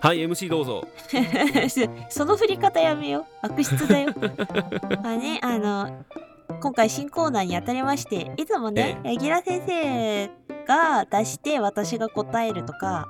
[0.00, 0.86] はい MC どうぞ
[2.08, 3.46] その振り方やめよう。
[3.46, 4.12] 悪質だよ。
[5.02, 6.04] まあね、あの、
[6.60, 10.30] 今回新コーナーに当たりまして、いつもね、柳楽先生
[10.66, 13.06] が出して私が答えるとか、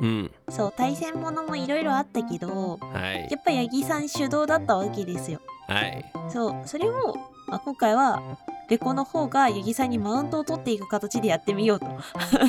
[0.00, 5.40] うんそう、対戦ものもいろいろあったけど、はいやっぱ八木さん主導だったわけですよ。
[5.66, 7.16] はいそう、それを、
[7.48, 8.22] まあ、今回は、
[8.70, 11.86] レコの方が八木さんにマウントを取っていく形でやってみようと。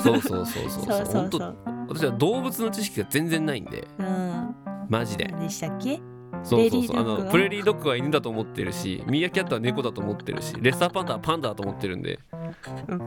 [0.04, 1.58] そうそうそうそうそうそうそう。
[1.90, 4.56] 私は動物の知識が全然ないんでうん。
[4.88, 6.00] マジででしたっけ？
[6.44, 6.98] そうそうそう。
[7.00, 12.20] あプレーリードッグはのプレーリードッグは犬だと思ってるしミーアキャットは猫だと思ってるしレッサーパンダはパンダだと思ってるんで。
[12.36, 12.42] うん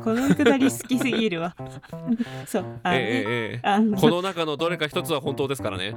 [0.03, 1.55] このくだり好きすぎるわ。
[2.47, 2.65] そう。
[2.83, 3.97] あええええあの。
[3.97, 5.95] この中のどれか一つは本当ですからね。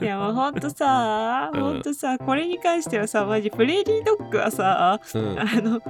[0.00, 1.60] いやもうほんとさ、うん。
[1.60, 5.38] ほんとさ、これに関してはさ、マジプレーリードッグはさ、うん。
[5.38, 5.80] あの、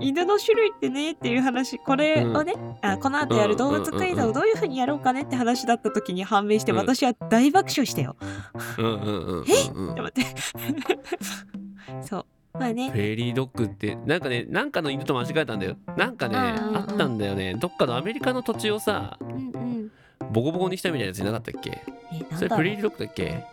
[0.00, 6.78] 犬の種類ってねっていう話、これをね、あこの後やる動物クイズをどういう風にやろうかねって話だった時に判明して、うん。
[6.78, 8.16] 私は大爆笑したよ。
[8.78, 10.22] うんうんうんうんうんって。
[12.02, 12.58] そう。
[12.58, 12.96] まあねプ。
[12.96, 19.90] レーリードッグってなんかねなんかの犬と間違えたんだよなんかねうんうんうんあったんだよねどっかのアメリカの土地をさうんうん。
[20.32, 21.82] ボコボコにしたみたいなやついなかったっけ？
[22.34, 23.44] それんだろうプレーリードッグだっけ？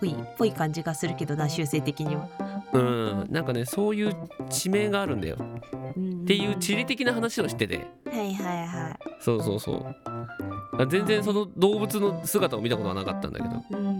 [0.00, 2.28] ぽい、ぽい感じがするけどな、修正的には。
[2.72, 4.14] うんなんかねそういう
[4.50, 8.98] 地名があるんだよっていう地理的な話をしててはいはいはい。
[9.20, 9.96] そうそうそう
[10.80, 13.97] あ全然その動物の姿を見たことはなかったんだけどうん。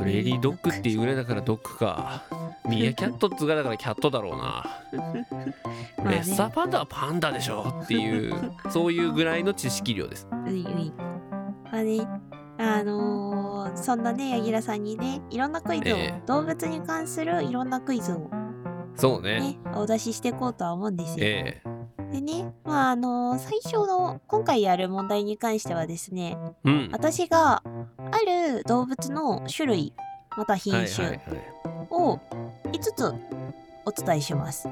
[0.00, 2.24] プレーリードッグっていうぐらいだからドッグか。
[2.66, 4.64] ミーアキャットっつうぐらいだからキャットだろうな。
[6.10, 10.26] レッサーパンダはパンダでしょっていうそういうぐらいの知識量です。
[10.46, 10.92] ういうい。
[11.70, 12.08] まあね、
[12.58, 16.22] あのーそんなね、柳楽さんにね、いろんなクイズを、ええ。
[16.26, 18.30] 動物に関するいろんなクイズを
[18.96, 19.40] そうね。
[19.40, 21.16] ね、お出ししていこうとは思うんですよ。
[21.20, 21.62] え
[22.10, 26.88] でね、まああのー最初の今回やる問題に関してはですね、えうん。
[26.92, 28.18] 私があ
[28.52, 29.92] る動物の種類
[30.36, 31.20] また品はい種
[31.90, 32.18] を
[32.64, 33.14] 5つ
[33.84, 34.68] お伝えします。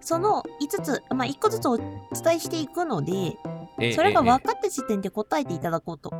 [0.00, 1.86] その5つ、まあ、1個ずつお伝
[2.36, 3.12] えしていくので、
[3.78, 6.10] ええそれがええ分かった時点で答えていただこうと。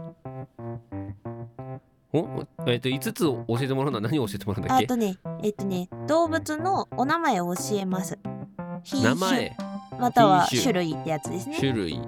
[2.13, 4.85] おえっと5つ教えてもらうのは何を教えてもらうんだっけ？
[4.85, 8.19] あとね、えっとね、動物のお名前を教えます。
[8.85, 9.57] 品名種前。
[9.99, 10.63] または品種。
[10.63, 11.57] 種類ってやつですね。
[11.59, 12.01] 種類。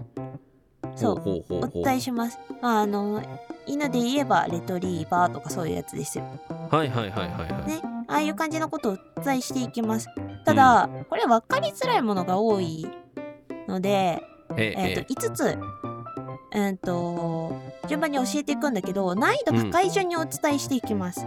[0.96, 1.44] そう。
[1.48, 2.38] お伝えします。
[2.60, 3.22] まあ、あの、
[3.66, 6.24] 犬で言えばレトリーバーとかそういうやつですよ。
[6.70, 10.08] はいはいはいはいはい、ね、ああいう感じのことをお伝えしていきます。
[10.44, 12.86] ただ、これ分かりづらいものが多い
[13.68, 14.22] ので、
[14.56, 14.96] ええ。
[14.96, 15.58] えっと5つ、
[16.52, 17.52] えっと
[17.88, 21.24] 順番に教えていくんだけど難易度高い順にお伝えしていきます。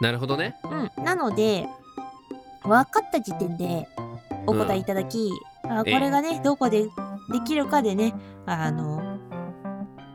[0.00, 0.56] なるほどね。
[0.64, 1.68] うん、なので
[2.62, 3.88] 分かった時点で
[4.46, 5.30] お答えいただき、
[5.64, 6.84] あこええれがねどこで
[7.32, 8.14] できるかでね
[8.46, 9.18] あの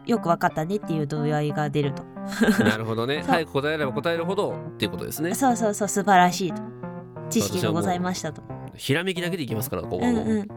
[0.06, 2.04] よく分かったねっていう度合いが出ると。
[2.64, 6.62] なるほどねそう早く答えれば答えるほどっていうことですねそうそうそう素晴らしいと。
[7.32, 8.44] 知識がございましたと。
[8.76, 10.48] ひらめきだけでいきますからここうんうん。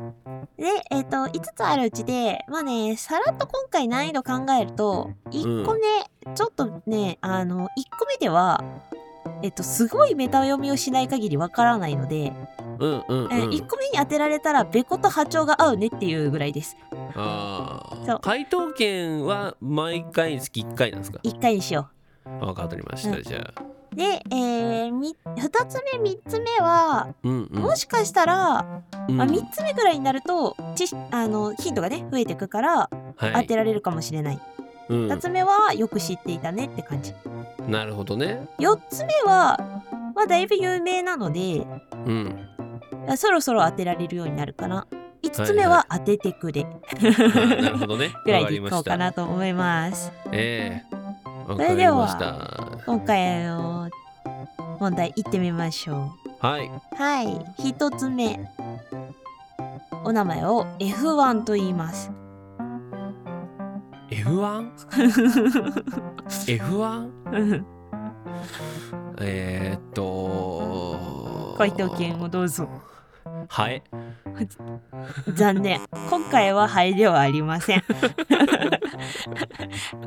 [0.57, 5.81] で、えっ、と、5つあるうちで、まあね、さらっと今回難易度考えると、1個目、
[6.35, 8.63] ちょっとね、あの、1個目では、
[9.43, 12.33] えっ、と、すごいメタ読みをしない限りわからないので、
[12.79, 16.77] うんうんうん、え1個目に当てられたら、べこと波長が合うねっていうぐらいです。
[17.15, 18.17] あそう。
[18.17, 21.89] あ回答権は毎回につき1回なんですか？1回にしよ
[22.25, 23.23] 分かりました、うん。
[23.23, 23.63] じゃあ。
[23.93, 23.97] う。
[23.97, 27.63] で、えー、み2つ目、3つ目は、うんうん。
[27.63, 29.17] もしかしたら、うん。
[29.17, 33.43] まあ、3つ目ぐらいになると、知識あのヒントがね、増えてくから、はい。
[33.43, 34.41] 当てられるかもしれない。
[34.89, 35.07] うん。
[35.09, 37.15] 2つ目は、よく知っていたねって感じ。
[37.69, 38.49] なるほどね。
[38.59, 39.59] 4つ目は、
[40.15, 41.67] まあ、だいぶ有名なので、
[42.07, 42.49] うん。
[42.54, 42.54] あ
[43.17, 44.87] そろそろ当てられるようになるかな。
[45.23, 46.64] 5つ目は当ててくれ。
[46.64, 46.67] あ
[47.62, 50.12] なるほどね ぐらいでいこうかなと思います。
[50.33, 50.95] ええ
[51.49, 53.90] わそれでは今回の
[54.81, 56.67] 問題いってみましょはい。
[56.67, 56.71] う。
[56.97, 57.27] はい、
[57.59, 58.51] 1つ目。
[60.05, 62.11] お名前を F1 と言います。
[64.11, 67.11] F1?F1?
[69.21, 72.69] えーっと回答権をどうぞ。
[73.49, 73.83] はい
[75.35, 75.81] 残念。
[76.11, 77.85] 今回はハエではありません。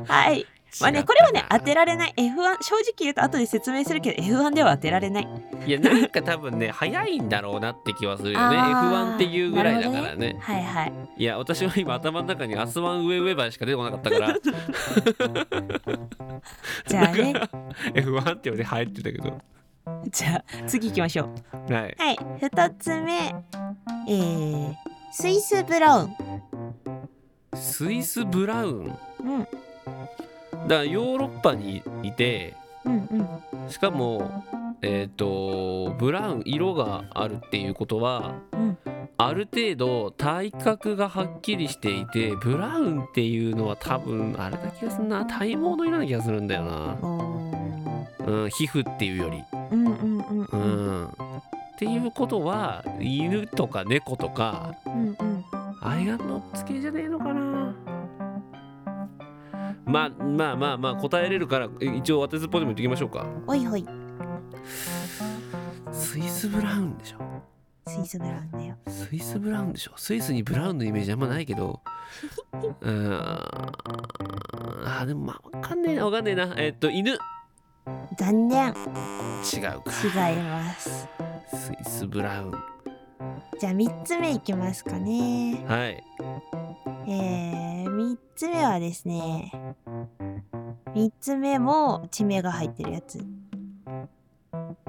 [0.06, 0.46] はい。
[0.80, 2.14] まあね、これはね、当てられない。
[2.16, 5.28] F1、正直言うと後で説明するけど、F1 では当てられない。
[5.66, 10.92] いやなんか多分ね早いんだろうなって気はするよねあー F1 っていうぐらいだからなるねはいはい。
[11.18, 14.32] いや私は今頭の中にアスワン上上バイしか出てこなかったから
[16.86, 17.34] じゃあね、
[17.92, 19.38] F1 って言われて入ってたけど
[20.10, 21.30] じゃあ次行きましょ
[21.68, 21.72] う。
[21.72, 23.34] はいはい、二つ目。
[24.08, 24.74] えー、
[25.12, 26.16] スイスブラウン。
[27.54, 28.98] スイスブラウン？
[29.24, 29.40] うん。
[29.40, 29.54] だか
[30.68, 33.70] らヨーロッパにいてうんうん。
[33.70, 34.44] しかも
[34.82, 38.78] えっ、とブラウン色があるっていうことは、うん
[39.20, 46.96] ある程度体格がはっきりしていてブラウンっていうのは多分あれだ気がするな体毛の色な気がするんだよな、
[48.26, 55.44] うん、皮膚っていうよりうんうんうんっていうことは犬とか猫とかうんうん。
[55.80, 57.74] アイガンの付けじゃねえのかな？
[59.84, 63.26] まあまあまあまあ答えれるからえ一応当てずっぽでも言ってきましょうか。
[63.46, 63.86] ほいほい。
[65.92, 67.18] スイスブラウンでしょ？
[67.86, 68.76] スイスブラウンだよ。
[68.88, 69.92] スイスブラウンでしょ？
[69.96, 71.80] スイスにブラウンのイメージあんまないけど。
[72.82, 73.12] うーん。
[74.84, 76.54] あでもまあわかんねえなわかんねえな。
[76.56, 77.16] えっと犬
[77.88, 78.72] 違う残念。
[78.72, 78.80] か
[80.30, 81.08] 違います。
[81.54, 82.52] スイスブラウン
[83.58, 85.64] じゃあ三つ目いきますかね。
[85.66, 86.04] はい
[87.08, 89.52] えー、三つ目はですね。
[90.94, 93.18] 三つ目も地名が入ってるやつ。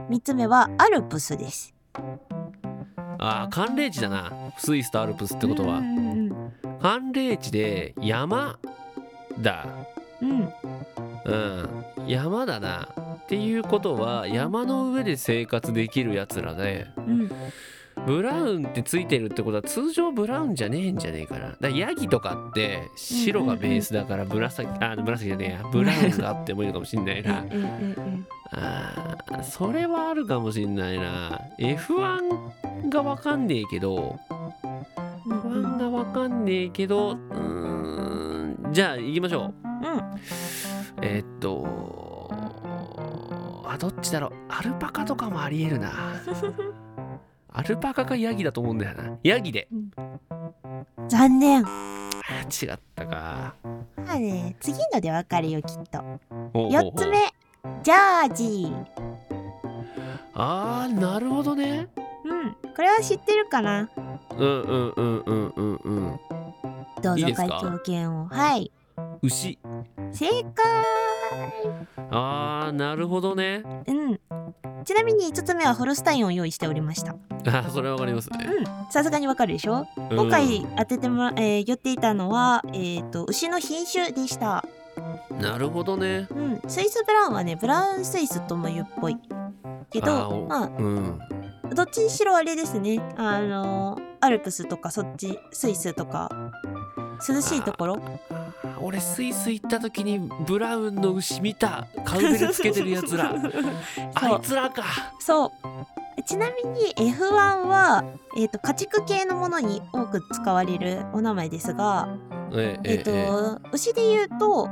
[0.09, 1.73] 三つ目はアルプスです。
[3.21, 5.81] あー寒冷地だなスイスとアルプスってことは
[6.81, 8.59] 寒冷地で山
[9.41, 9.65] だ
[10.21, 10.53] うん。
[11.25, 11.69] うん。
[12.07, 12.87] 山だな。
[13.23, 17.31] っていうことは山の上で生活できるやつらでうん。
[18.07, 25.69] ブラウンってついてるってことは通常ブラウンじゃねえんじゃねえかなだからヤギとかって白がベースだから紫あ紫じゃねえや。
[25.71, 27.41] ブラウンがあってもいいのかもしんないな。
[27.41, 28.27] うんうんうん。
[28.51, 31.39] あーそれはあるかもしんないな。
[31.59, 34.17] F1 がわかんねえけど
[35.27, 39.53] F1 がわかんねえけどうーんじゃあ行きましょう
[41.01, 42.29] えーっと
[43.65, 44.31] あどっちだろう？
[44.49, 45.91] アルパカとかもありえるな。
[47.51, 49.17] アルパカかヤギだと思うんだよな。
[49.23, 49.67] ヤギで。
[51.07, 51.65] 残念。
[51.65, 51.69] あ
[52.51, 53.55] 違ったか。
[53.63, 55.99] まあね、次のでわかるよ、きっと。
[55.99, 56.19] ほう
[56.51, 56.71] ほうほう。
[56.71, 57.17] 4つ目、
[57.83, 58.85] ジャージー。
[60.33, 61.89] あーなるほどね。
[62.23, 63.89] うん、これは知ってるかな？
[64.37, 66.19] うんうんうんうんうんうん。
[67.01, 68.27] どうぞ回答権を。
[68.27, 68.71] はい。
[69.21, 69.57] 牛
[70.13, 70.45] 正解
[72.11, 74.19] あーなるほどねうん。
[74.85, 77.11] ちなみに5つ目はホルスタインを用意しておりました。
[77.11, 78.39] あーそれはわかりますね
[78.91, 79.85] さすがにわかるでしょ？
[79.97, 84.65] うん今回当ててもら、えー言っていたのは、えっ、と、牛の品種でした。
[85.39, 86.61] なるほどねうん。
[86.67, 89.17] スイスブラウンはね、ブラウンスイスとも言うっぽい。
[89.91, 91.19] けあーど、おまうん
[91.71, 92.99] あ、どっちにしろあれですね。
[93.17, 96.29] あのーアルプスとかそっち、スイスとか、
[97.27, 98.01] 涼しいところ？
[98.81, 101.87] 俺スイス行った時にブラウンの牛見た。
[102.05, 103.33] カウベルつけてるやつら
[104.15, 104.83] あいつらか。
[105.19, 106.23] そう。
[106.23, 108.03] ちなみに F1 は、
[108.37, 112.09] えっ、と、家畜系のものに多く使われるお名前ですが、
[112.53, 114.69] ええっ、と、牛で言うと、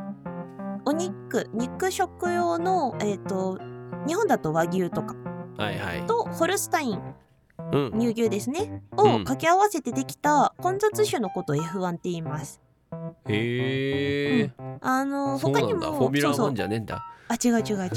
[0.85, 3.57] お肉、肉食用の、えっ、と、
[4.07, 5.15] 日本だと和牛とか。
[5.57, 6.05] はいはい。
[6.05, 7.01] とホルスタイン、うん
[7.71, 8.99] 乳牛ですね、うん。
[8.99, 12.61] を掛け合わせてできた混雑種のことを F1 って言います。
[13.27, 14.51] へえ
[14.81, 16.47] あの、そう他にも、フォーミュラーワンそう。
[16.47, 17.03] そうじゃねえんだ。
[17.27, 17.89] あ、違う違う違う。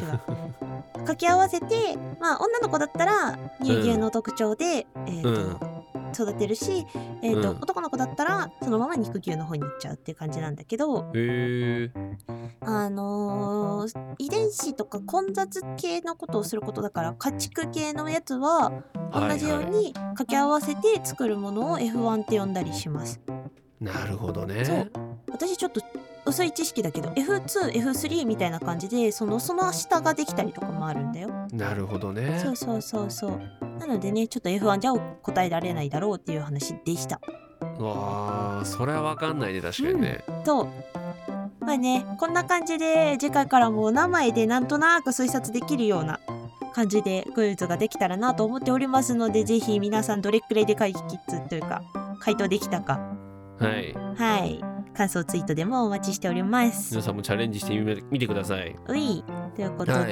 [0.92, 5.69] 掛け合わせて、まあ、女の子だったら乳牛の特徴で、えっ、と、うん
[6.12, 6.86] 育てるし、
[7.22, 7.56] えーとうん。
[7.58, 10.98] 男の子だったらそのまま肉牛の方に行っちゃうっていう感じなんだけど、
[12.60, 18.72] あのー遺伝子とか混雑系のことをすることだから家畜系のやつは
[19.12, 23.20] 同じように掛け合わせて作るものを F1 って呼んだりします。
[23.80, 24.64] なるほどね。
[24.64, 24.90] そう。
[25.30, 25.80] 私ちょっと
[26.26, 31.28] 薄い知識だけど F2、F3 みたいな感じでそのその下ができたりとかもあるんだよ。
[31.52, 33.40] なるほどねそうそうそうそう。
[33.78, 37.20] なのでねちょっと F1 じゃ答えられないだろうっていう話でした。
[37.78, 40.66] わあそれはわかんないね確かにね、と
[41.60, 46.20] まあねこんな感じで次回からもお名前でなんとなく推察できるような
[46.74, 51.82] 感じでクイズができたらなと思っておりますのでぜひ皆さんどれくらいで解決というか
[52.20, 52.98] 回答できたか
[53.58, 56.90] はいはい感想ツイートでもお待ちしております。
[56.92, 58.76] 皆さんもチャレンジしてみてください。
[58.88, 59.24] うい。
[59.56, 60.06] ということで、は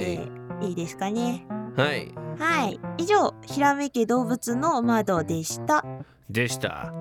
[0.62, 0.68] い。
[0.68, 1.46] い、いですかね？
[1.76, 2.12] はい。
[2.38, 2.80] はい。
[2.98, 5.84] 以上ひらめけ動物の窓でした。
[6.30, 6.92] でした。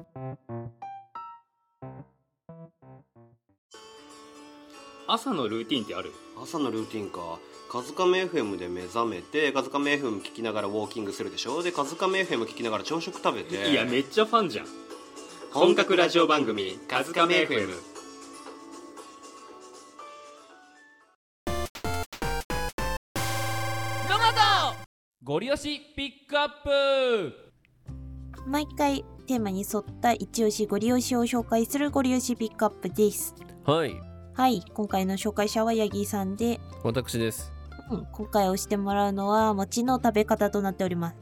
[5.08, 6.12] 朝のルーティンってある？
[6.42, 7.40] 朝のルーティンか。
[7.72, 11.62] カズカメ FM で目覚めてカズカメ FM 聞きながらウォーキングするでしょ？
[11.64, 13.70] でカズカメ FM 聞きながら朝食食べて。
[13.72, 14.66] いやめっちゃファンじゃん
[15.58, 17.70] 本格ラジオ番組「カズカメ FM」
[24.08, 24.76] ロマド
[25.24, 27.34] ゴリ押しピックアップ。
[28.46, 33.34] 毎回テーマに沿った一押しご利用しを紹介するご利用しピックアップです。
[33.66, 33.96] はい。
[34.36, 37.52] はい今回の紹介者はヤギさんで、私です。
[37.90, 41.18] うん、今回押してもらうのは餅の食べ方となっております。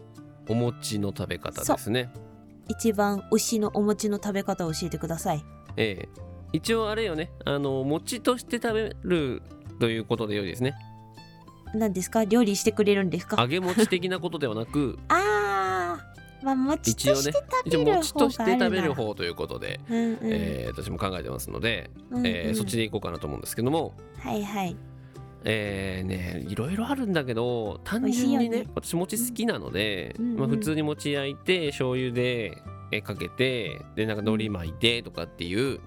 [0.49, 2.11] お餅の食べ方ですね
[2.67, 5.43] 一番推しのお餅の食べ方を教えてください。
[5.77, 6.09] ええ。
[6.53, 7.31] 一応あれよね。
[7.45, 9.41] あの餅として食べる
[9.79, 10.73] ということでよいですね。
[11.73, 12.23] 何ですか？
[12.25, 13.41] 料理してくれるんですか？
[13.41, 16.45] 揚げ餅的なことではなく あー。
[16.45, 20.17] まあ餅として食べる餅として食べる方ということで、うんうん。
[20.23, 22.27] えー私も考えてますので、うんうん。
[22.27, 23.93] えーそっちでいこうかなと思うんですけども。
[24.19, 24.75] はいはい
[25.47, 28.67] えーねいろいろあるんだけど単純にねね。
[28.75, 35.79] 私餅好きなので、うんうんまあ、普通に餅焼いて醤油でえーかけてでなんか海苔巻いてとかっていう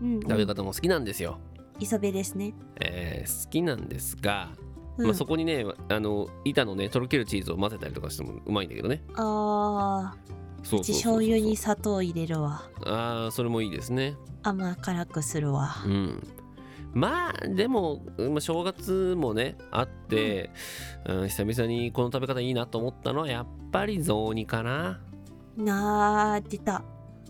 [0.00, 1.38] うん食べ方も好きなんですよ、
[1.78, 2.54] 磯辺ですね。
[2.80, 4.50] えー好きなんですが、
[4.98, 5.06] うん。
[5.06, 9.02] まあ、そこにねあの板のねとろけるチーズを混ぜたりとかしてもうまいんだけどね。
[9.14, 10.36] あー。
[10.62, 12.68] そう醤油に砂糖入れるわ。
[12.84, 14.16] あーそれもいいですね。
[14.42, 15.76] 甘辛くするわ。
[15.84, 16.26] うん
[16.96, 20.48] まあでもまあ正月もねあって、
[21.04, 24.98] うん、久々にこの食べ方いいなと思ったのはやっぱり雑煮かな。
[25.58, 26.82] なー出た。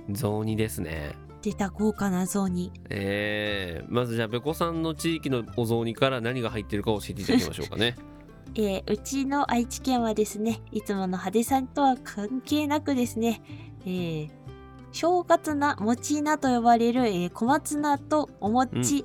[0.08, 1.16] 雑煮ですね。
[1.42, 2.70] 出た豪華な雑煮。
[2.90, 7.96] えー、まずじゃあべこさんの地域のお雑煮から何が入ってるか教えていただきましょうかね。
[8.54, 13.42] えーうちの愛知県はですねいつもの派手さんとは関係なくですね、
[13.84, 14.30] えー
[14.92, 19.04] 正月菜餅菜と呼ばれる、えー小松菜とお餅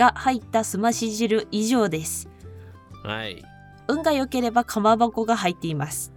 [0.00, 2.26] が入ったすまし汁以上です、
[3.04, 3.44] はい。
[3.86, 6.10] 運が良ければかまぼこが入っています。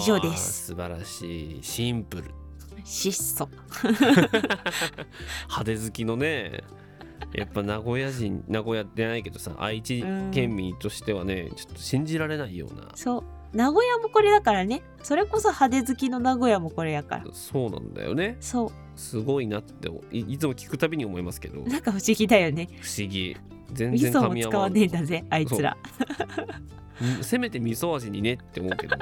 [0.00, 0.68] 以上です。
[0.68, 1.62] 素晴らしい。
[1.62, 2.24] シンプル。
[2.84, 3.50] 質素。
[5.44, 6.64] 派手好きのね。
[7.34, 12.88] やっぱ名古屋人名古屋でないけどさ愛知県民としてはねちょっと信じられないような。
[12.94, 13.56] そう。
[13.56, 14.82] 名古屋もこれだからね。
[15.02, 17.24] それこそ派手好きの名古屋もこれやから。
[17.34, 18.38] そうなんだよね。
[18.40, 21.60] そうすごいなっていいつも聞くたびに思いますけど。
[21.62, 22.68] なんか不思議だよね。
[22.82, 23.36] 不思議。
[23.72, 25.76] 全然噛み合使わわんねえんだぜあいつら。
[27.00, 27.20] う。
[27.20, 28.96] んせめて味噌味にねって思うけど。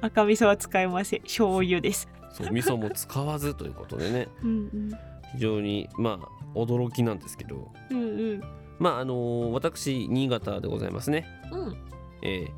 [0.00, 1.20] 赤味噌は使いません。
[1.20, 2.08] 醤油です。
[2.32, 4.28] そう味噌も使わずということでね。
[4.42, 4.90] うん
[5.32, 7.70] 非常にまあ驚きなんですけど。
[7.90, 8.06] うんうん。
[8.06, 8.42] うん
[8.78, 11.26] まああのー私新潟でございますね。
[11.52, 11.76] うん。
[12.22, 12.50] えー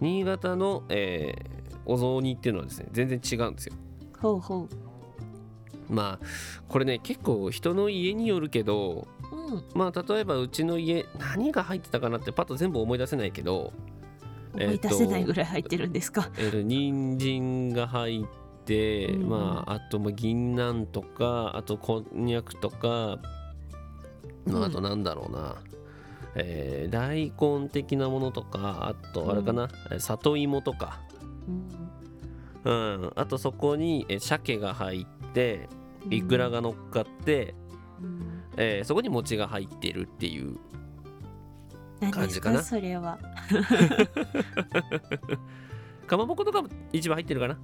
[0.00, 3.74] 新潟の、えーお雑煮っていうのはですね全然違うんですよ。
[4.18, 4.68] ほうほ
[5.90, 6.26] まあ
[6.68, 9.64] これね結構人の家によるけどううん。
[9.74, 13.72] まあ例えばうちの家何が入ってたかなってパッと全部思い出せないけど
[14.54, 18.26] 思い出せないぐらい、入ってるんですか、えーと人参が入っ
[18.64, 19.28] て、うん。
[19.28, 23.18] まああとまあ銀杏とかあとこんにゃくとか、
[24.46, 25.56] まあ、あとなんだろうな、
[26.34, 31.00] えー大根的なものとかあとあれかな、えー里芋とか、
[32.64, 35.68] うん、あとそこに、えー鮭が入って
[36.08, 37.54] いくらが乗っかって、
[38.56, 40.56] えーそこに餅が入ってるっていう
[42.10, 42.62] 感じかな？
[42.62, 43.18] それは。
[46.06, 47.58] かまぼことかも一番入ってるかな？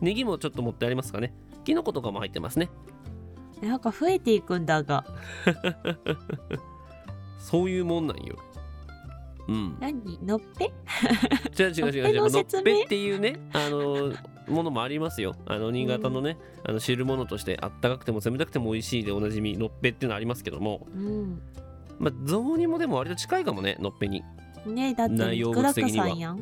[0.00, 1.34] ネギもちょっと持ってありますかね？
[1.64, 2.70] きのことかも入ってますね。
[3.62, 5.04] なんか増えていくんだが。
[7.38, 8.36] そういうもんなんよ。
[9.48, 9.76] うん。
[9.80, 10.18] 何？
[10.24, 10.72] のっぺ？
[11.58, 12.30] 違う違う違う違う。
[12.30, 14.12] のっぺっていうねあの
[14.48, 15.34] ものもありますよ。
[15.46, 20.86] あの新潟のね、あの汁物としてあったかくても冷たくても美味しいでおなじみのっぺっていうのありますけども。
[20.94, 21.40] うん。
[21.98, 24.22] まあ雑煮もでも割と近いかもねのっぺに。
[24.66, 26.36] ねだって内容物的には。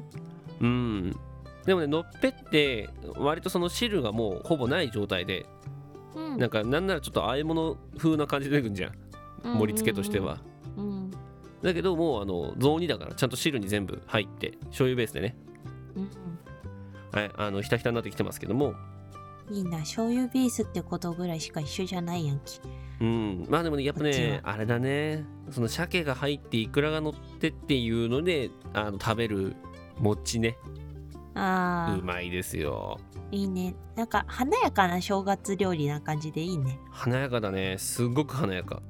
[0.61, 1.17] うん。
[1.65, 5.47] でもねのっぺって割とその汁がもうほぼない状態で、
[6.15, 6.39] うん。
[6.39, 8.93] なんかなんならちょっと和え物風な感じで出てくんじゃん
[9.45, 9.59] うん。
[9.59, 10.39] 盛り付けとしては、
[10.77, 11.11] うん。
[11.63, 15.37] だけどもうあの雑煮だからちゃんと汁に全部入って醤油ベースでね。
[15.97, 16.26] うん
[17.17, 18.75] はいあのひたひたになってきてますけども。
[19.49, 22.61] いいな醤油ベースってことぐらいしか一緒じゃないやんき
[23.01, 23.47] うん。
[23.49, 25.25] まあでもねやっぱねあれだね。
[25.51, 29.57] その鮭が入ってイクラが乗ってっていうのであの食べる
[29.99, 30.59] 餅ね。
[31.35, 32.99] あうまいですよ。
[33.31, 33.77] ーいいね。
[33.95, 36.79] なんか華やかな正月料理な感じでいいね。
[36.91, 37.77] 華やかだね。
[37.79, 38.83] すごく華やか。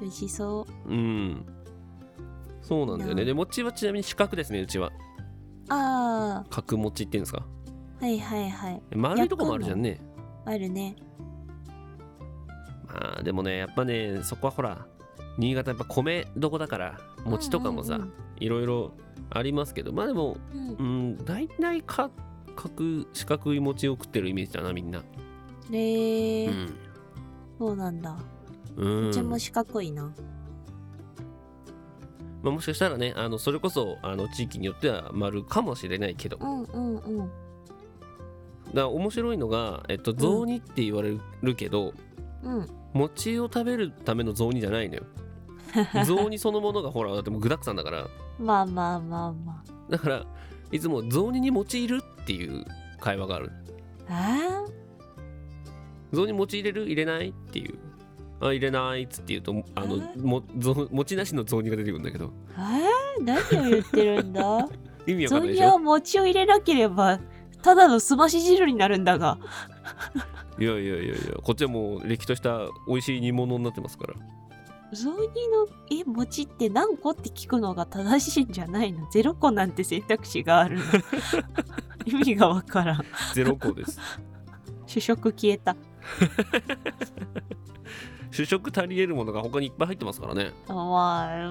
[0.00, 0.90] 美味しそう。
[0.90, 1.44] うん。
[2.62, 3.24] そうなんだよね。
[3.24, 4.90] で餅はちなみに四角ですねうちは。
[5.68, 7.44] あ角餅っていうんですか？
[7.44, 7.59] あ
[8.00, 8.82] はいはいはい。
[8.96, 10.00] 丸いとこもあるじゃんね。
[10.46, 10.96] あるね。
[12.88, 14.86] まあでもねやっぱねそこはほら
[15.38, 18.92] 新潟やっぱ米どこだから餅とかもさ、うんうんいろいろ
[19.28, 20.68] ありますけどまあでもうん。
[20.70, 20.82] う
[21.12, 22.10] ん大体か
[22.56, 25.02] 角四角い餅を食ってるイメージだなみんな。
[25.70, 26.46] へえ。
[26.46, 26.74] うん。
[27.58, 28.16] そうなんだ。
[28.76, 29.08] うん。
[29.08, 30.10] うちも四角いな。
[32.42, 36.38] まあ、もしかしたらねあのそれこそあの地域によっては丸かもしれないけど。
[36.40, 37.30] うんうんうん
[38.74, 41.92] ら面白いのが、えっと、雑煮って言われるけど、
[42.42, 42.66] うん。
[42.92, 45.02] 餅を食べるための雑煮じゃないのよ。
[46.04, 48.06] 雑煮そのものがほらだってもう具だくさんだから。
[48.38, 50.26] まあまあまあまだから
[50.72, 52.64] いつも雑煮に餅いるっていう
[52.98, 53.50] 会話がある。
[54.08, 54.64] あ
[56.12, 56.86] 雑煮餅入れる？
[56.86, 57.28] 入れない？
[57.28, 57.78] っていう。
[58.40, 62.32] あ入れないっつって言うとあのもぞ餅なしの雑煮が出てくるんだけど。
[62.56, 62.78] あ
[63.18, 64.68] えー、何を言ってるんだ？
[65.06, 65.78] 意味わか雑煮はんないでしょ？
[65.78, 67.20] 餅を入れなければ
[67.62, 69.38] ただのすまし汁になるんだが。
[70.58, 74.14] いやいやいやいやこっちはもうれっきとした美味しい煮物になってますから。
[74.92, 79.08] 雑煮のえ餅って何個って聞くのが正しいんじゃないの？
[79.10, 80.84] ゼロ個なんて選択肢があるの？
[82.06, 83.04] 意味がわからん。
[83.34, 83.98] ゼロ個です。
[84.86, 85.76] 主食消えた。
[88.32, 90.52] 主食足り得るものが他にいっぱい入ってますからね。
[90.68, 90.76] まあ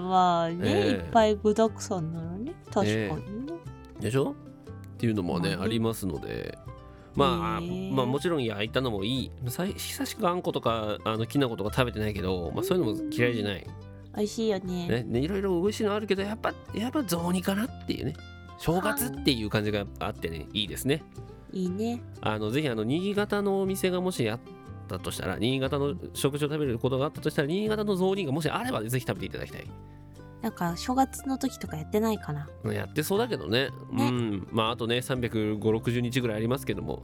[0.01, 0.89] まあね、ええ。
[0.91, 2.53] いっぱい具だくさんなのね。
[2.73, 3.53] 確かにね、
[3.99, 4.35] でしょ？
[4.99, 6.57] っていうのもね、まありますので
[7.15, 9.31] まあ、まあもちろん焼いたのもいい。
[9.47, 13.65] さい久しくあんことかあのきな粉とか食べてないけど、まあ、そういうのも嫌いじゃない、
[14.15, 14.87] 美味しいよね。
[14.89, 18.13] ねねいろいろ美味しいのあるけどやっぱやっぱ雑煮かなっていうね。
[18.57, 21.01] 正月っていう感じがあってねいいですね。
[21.53, 22.01] いいね。
[22.19, 24.39] あのぜひあの新潟のお店がもしあっ
[24.89, 29.65] たとしたら新潟の食事を食べることがあったとしたら新潟の雑煮がもしあればぜひ食べていただきたい
[30.41, 32.47] なんか正月の時とかやってないかな。
[32.71, 33.69] やってそうだけどね。
[33.91, 34.47] うん。
[34.51, 37.03] まああとね35060日ぐらいありますけども。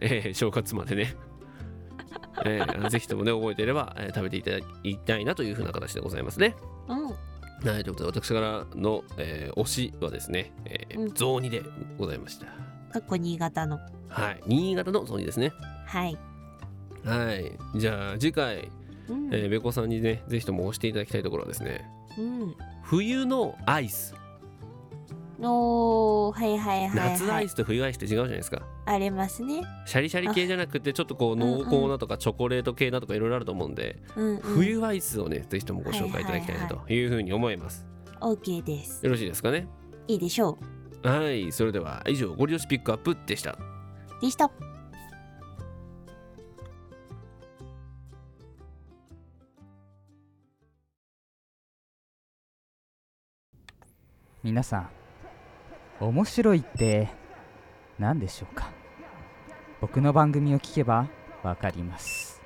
[0.00, 1.14] えー正月までね、
[2.44, 6.56] えーぜひともね覚えていれば、えー食べていただきたいなというふうな形でございますね。
[6.88, 7.06] うん。
[7.06, 11.14] はいということで私からの、えー推しはですね、えーうん。
[11.14, 11.62] 雑煮で
[11.96, 12.46] ございました。
[12.92, 13.78] かっこ新潟の。
[14.08, 15.52] はい新潟の雑煮ですね。
[15.86, 16.18] はい。
[17.04, 18.68] はいじゃあ次回、
[19.08, 19.26] うん。
[19.32, 21.88] えー、べこさんにねぜひとも押していただきたいところはですね
[22.18, 24.14] うん冬のアイス
[25.38, 27.10] おー、はいはいはい、はい。
[27.12, 29.62] 夏アイスと冬アイスって違うじゃないですかありますね。
[29.84, 34.40] シャリシャリ系じゃなくてちょっとこう濃厚なとかチョコレート系なとかいろいろあると思うんで、うんうん。
[34.40, 37.84] 冬アイスをねぜひともご紹介いただきたいなというふうに思います、
[38.20, 39.04] OK です。
[39.04, 39.68] よろしいですかね？
[40.08, 40.56] いいでしょ
[41.02, 43.58] はいそれでは以上ゴリ押しピックアップでしたう。
[44.22, 44.50] でした。
[54.46, 54.88] 皆さん
[55.98, 57.08] 面白いって
[57.98, 58.70] 何でしょうか？
[59.80, 61.08] 僕の番組を聞けば
[61.42, 62.40] わかります。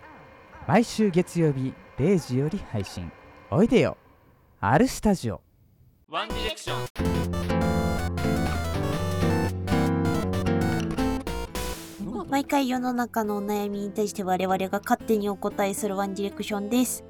[0.66, 3.12] 毎週月曜日0時より配信。
[3.50, 3.98] おいでよ。
[4.60, 5.42] R スタジオ。
[6.08, 6.86] ワンディレクション。
[12.30, 17.04] 毎回世の中のお悩みに対して我々が勝手にお答えするワンディレクションです。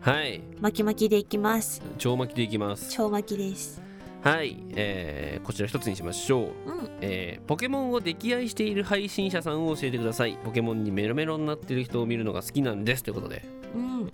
[0.00, 0.40] はい。
[0.62, 1.82] 巻き巻きでいきます。
[1.98, 2.88] 超巻きでいきます。
[2.90, 3.82] 超巻きです。
[4.22, 13.44] はい、えー、こちら一つにしましょう、うんえーポケモンを溺愛している配信者さんを教えてくださいポケモンにメロメロになってる人を見るのが好きなんですということで
[13.74, 14.12] うん。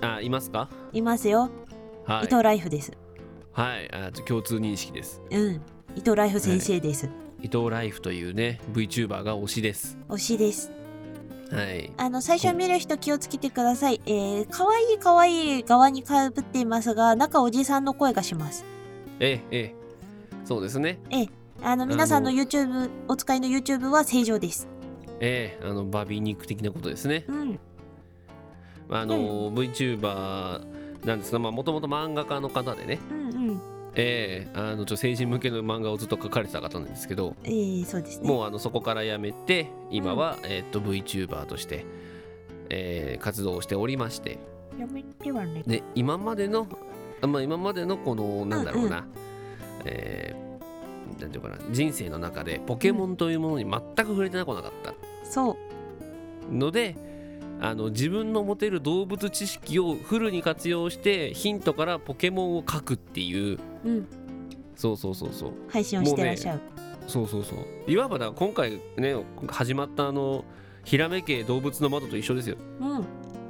[0.00, 0.68] あいますか？
[0.92, 1.50] いますよ。
[2.04, 2.92] はい伊藤ライフです。
[3.52, 5.62] はいあ共通認識ですうん。
[5.94, 7.08] 伊藤ライフ先生です。
[7.40, 10.72] 伊藤ライフというね VTuber が推しです推しです。
[11.50, 14.00] はいあの、最初見る人気をつけてください。
[14.04, 18.64] えー、かわいいかわいい側にかぶっていますが、中おじさんの声がします。
[19.20, 19.74] ええええ
[20.44, 21.28] そうですねええ、
[21.62, 24.68] あの、皆さんの YouTube、お使いの YouTube は正常です。
[25.20, 27.58] ええあのバビ肉的なことですねうん。
[28.90, 33.60] あの、VTuber なんですがもともと漫画家の方でねうんうん。
[33.94, 38.28] ええあのちょ成人向けの漫画をずっと描かれてた方なんですけどえー、そうですね。
[38.28, 41.86] もうあのそこから辞めて今は、えーっと VTuber として、
[42.68, 44.38] えー活動をしておりまして
[44.78, 45.62] やめてはね。
[45.66, 46.76] で今までの、あ
[47.22, 49.06] まあ、今までのこのなんだろうな、
[49.84, 50.46] えー
[51.20, 51.56] なんていうかな。
[51.70, 54.94] 人生の中でポケモンというものに全く触れてなこなかった。
[55.24, 55.56] そ
[56.50, 56.54] う。
[56.54, 56.96] ので
[57.60, 63.58] あの自分の持てる動物知識をフルに活用してヒントからポケモンを描くっていう。
[63.84, 64.06] うん。
[64.74, 65.52] そうそうそうそう。
[65.68, 66.60] 配信をしてらっしゃる。
[67.06, 67.58] そうそうそう。
[67.90, 69.16] いわばだ今回ね
[69.48, 70.44] 始まったあの
[70.84, 72.56] ひらめけ動物の窓と一緒ですよ。
[72.80, 73.04] うん。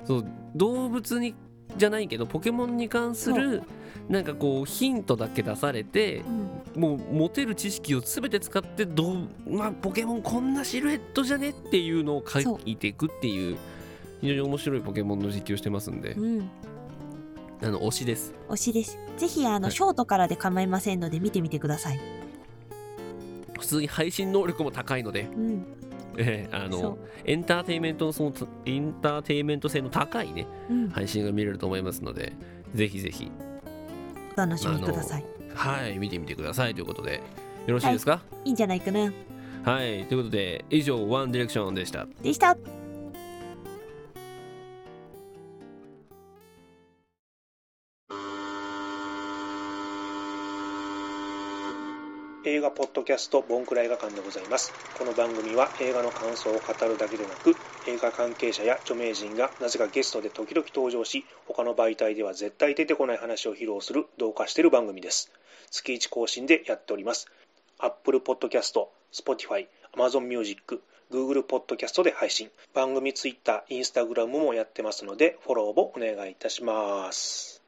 [0.05, 0.25] そう。
[0.55, 1.35] 動物に
[1.77, 3.63] じゃないけどポケモンに関する
[4.09, 6.23] なんかこうヒントだけ出されて、
[6.77, 13.57] もう持てる知識を全て使ってどう、まあ、ポケモンこんなシルエットじゃねっていうのを書いていくっていう
[14.21, 16.51] 非常に面白いポケモンの実況をしてますんで、うん。
[17.63, 18.99] あの推しです推しです。
[19.17, 22.01] ぜひ、あの、ショートからで構いませんので見てみてください。
[23.59, 25.67] 普通に配信能力も高いので、うん。
[26.19, 28.33] ええあのエンターテインメントのその
[28.65, 32.33] エンターテインメント性の高いね、うん配信が見れると思いますので
[32.75, 33.31] ぜひぜひ
[34.35, 35.25] お楽しみください。
[35.55, 37.23] はい見てみてくださいということで
[37.67, 38.21] よろしいですか？
[38.45, 39.13] いいんじゃないかな。
[39.65, 42.57] はい、ということで以上ワンディレクションでしたでした。
[52.49, 54.73] 映画ポッドキャストボンクラ映画館でございます。
[54.97, 57.57] この番組は映画の感想を語るだけでなく
[57.89, 65.33] 映画関係者や著名人がなぜかゲストで時々登場し他の媒体では絶対出てこない話を披露する同化している番組です。
[65.73, 67.27] 月1更新でやっております。
[67.81, 68.81] Apple Podcast、
[69.13, 69.67] Spotify、
[69.97, 70.81] Amazon Music、
[71.11, 72.53] Google Podcast で配信。
[72.73, 77.66] 番組 Twitter、Instagram もやってますのでフォローをお願いいたします。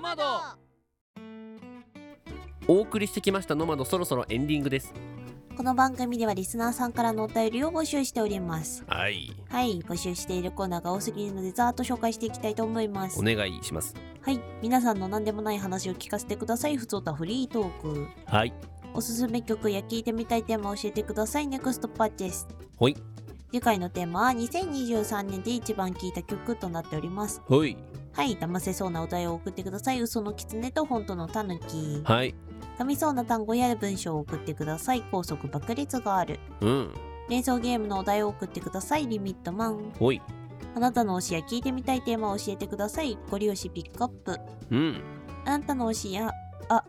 [0.00, 0.22] ノマド
[2.66, 4.94] お送りしてきましたノマドそろそろエンディングです
[5.58, 8.82] この番組ではリスナーさんからのお便りを募集しております。
[8.86, 13.22] はいはい、募集しているコーナーが多すぎるのでざーっと紹介していきたいと思いますお。
[13.22, 16.78] 願いしますはい、皆さんの何でもない話を聞かせてください。
[16.78, 18.08] ふつおたフリートーク。
[18.24, 18.54] はい
[18.94, 21.46] おすすめ曲や聞いてみたいテーマを教えてください。
[21.46, 22.48] ネクストパーチェス。
[22.78, 22.96] ほい
[23.52, 27.42] 次回のテーマは2023年で一番聴いた曲となっております。
[27.44, 27.76] ほい
[28.20, 30.00] はい、騙せそうなお題を送ってください。
[30.02, 32.02] 嘘の狐と本当のタヌキ。
[32.04, 32.34] はい
[32.78, 35.02] 噛みそうな単語や文章を送ってください。
[35.10, 36.38] 高速爆裂がある。
[36.60, 36.94] うん
[37.30, 39.08] 連想ゲームのお題を送ってください。
[39.08, 39.92] リミットマン。
[39.98, 40.20] ほい
[40.74, 43.16] あなたの推しや聞いてみたいテーマを教えてください。
[43.30, 44.38] ご利用しピックアップ。
[44.70, 45.02] うん
[45.46, 46.30] あなたの推しや、
[46.68, 46.84] あ、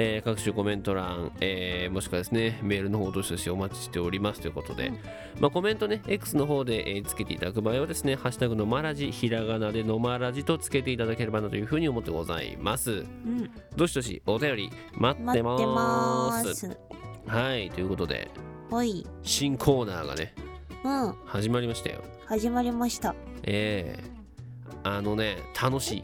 [0.01, 4.93] えー各種コメント欄、えーもしくはですね、メールの方どしどしお待ちしておりますということで、
[5.41, 12.91] まあ、コメントね、X の方で、えーつけていただく場合はですね、ハッシュタグのまらじ、ひらがなでのまらじとつけていただければなというふうに思ってございます。
[12.91, 13.51] うん。
[13.75, 16.55] どしどしお便り待ってま待ってまーす。
[16.55, 16.77] す。
[17.27, 18.31] はい、ということで。
[19.23, 20.33] 新コーナーがね、
[20.85, 21.13] うん。
[21.25, 21.99] 始まりましたよ。
[22.25, 23.15] 始まりました。
[23.43, 26.03] えー、あのね、楽しい。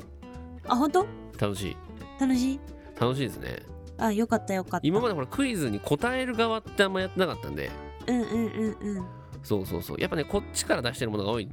[0.67, 1.05] あ、本当？
[1.39, 1.77] 楽しい。
[2.19, 2.59] 楽しい？
[2.99, 3.74] 楽しいですね。
[3.97, 4.87] あ、よかったよかった。
[4.87, 7.71] 今までほらクイズに答える側ってあんまやってなかったんで、
[8.07, 9.05] うんうんうんうん。
[9.43, 9.97] そうそうそう。
[9.99, 11.49] やっぱね、こっちから出してるものが多い。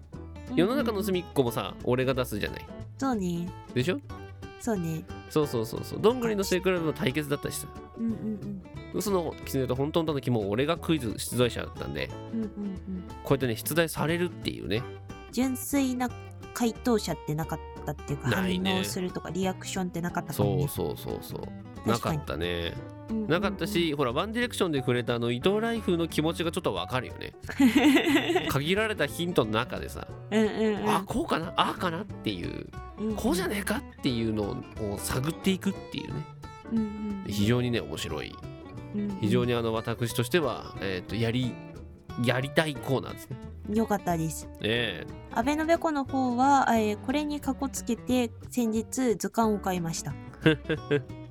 [0.55, 2.67] 世の中の隅っこもさ、俺が出すじゃない。
[2.99, 3.49] そうね。
[3.75, 3.99] でしょ？
[4.61, 5.05] そうね。
[5.31, 6.01] そうそうそうそう。
[6.01, 7.69] どんぐりの背比べの対決だったしさ。
[7.99, 8.63] うんうん
[8.95, 12.41] 嘘の狐と本当の時も俺がクイズ出題者だったんで、うん。
[12.41, 13.05] うんうんうん。
[13.25, 14.83] こうやってね、出題されるっていうね。
[15.31, 16.11] 純粋な
[16.53, 20.69] 回答者ってなかったっていうか、ないね反応するとかリアクションってなかったかもね。
[20.69, 21.41] そうそうそうそう。
[21.87, 22.75] なかったね。
[22.77, 22.93] うんうんうん
[23.29, 27.35] なかったし、ほら、ワンディレクションで触れたあの、伊藤ライフの気持ちがちょっとわかるよね。
[28.49, 30.89] 限られたヒントの中でさ、うんうんうん。
[30.89, 31.53] あ、こうかな？
[31.57, 32.67] ああかなっていう、
[32.99, 34.57] うんこうじゃねえかっていうの
[34.93, 36.25] を探っていくっていうね。
[36.73, 38.35] うんうん非常にね、面白い。
[38.95, 41.53] うん非常にあの、私としては、えっ、と、やり、
[42.25, 43.37] やりたいコーナーですね。
[43.75, 44.49] よかったです。
[44.61, 50.15] えアベノベコの方は、えーこれにかこつけて先日図鑑を買いました。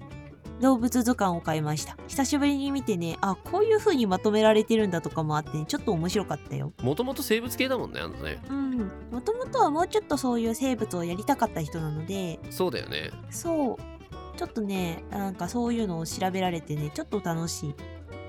[0.61, 1.97] え動物図鑑を買いました。
[2.07, 6.71] 久しぶりに見てね、あ、こういう風にまとめられてるんだとかもあって、ちょっと面白かったよ。
[6.81, 8.39] もともと生物系だもんね、あのね。
[8.49, 8.91] うん。
[9.11, 13.11] もともとはもうちょっとそういう生物をやりたかった人なので、そうだよね。
[13.29, 14.37] そう。
[14.37, 17.75] ちょっとね、なんかそういうのを調べられてね、ちょっと楽しい。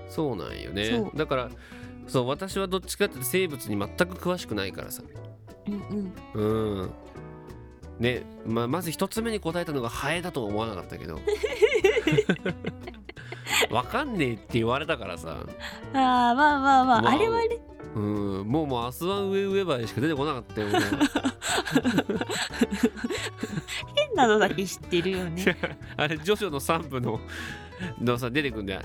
[0.08, 1.10] そうなんよそね。
[1.14, 1.50] うだから、
[2.06, 5.02] そう、私はどっちかって生物に全く詳しくないからさ。
[5.66, 6.82] うんうん。
[6.82, 6.90] うん。
[7.98, 11.20] ね、まあ、まず一つ目に答えたのがハエだとは思わなかったけど。
[13.70, 15.36] わかんねえって言われたからさ。
[15.94, 17.58] ああ、まあまあまあ、まああれはね、
[17.94, 20.68] うん、もうもう明日は上上ばいしか出てこなかったよ。
[20.68, 20.80] も う
[23.94, 25.56] 変なのだけ知ってるよね。
[25.96, 27.20] あれ、ジョジョの3部の
[28.00, 28.80] のさ、出てくんだよ。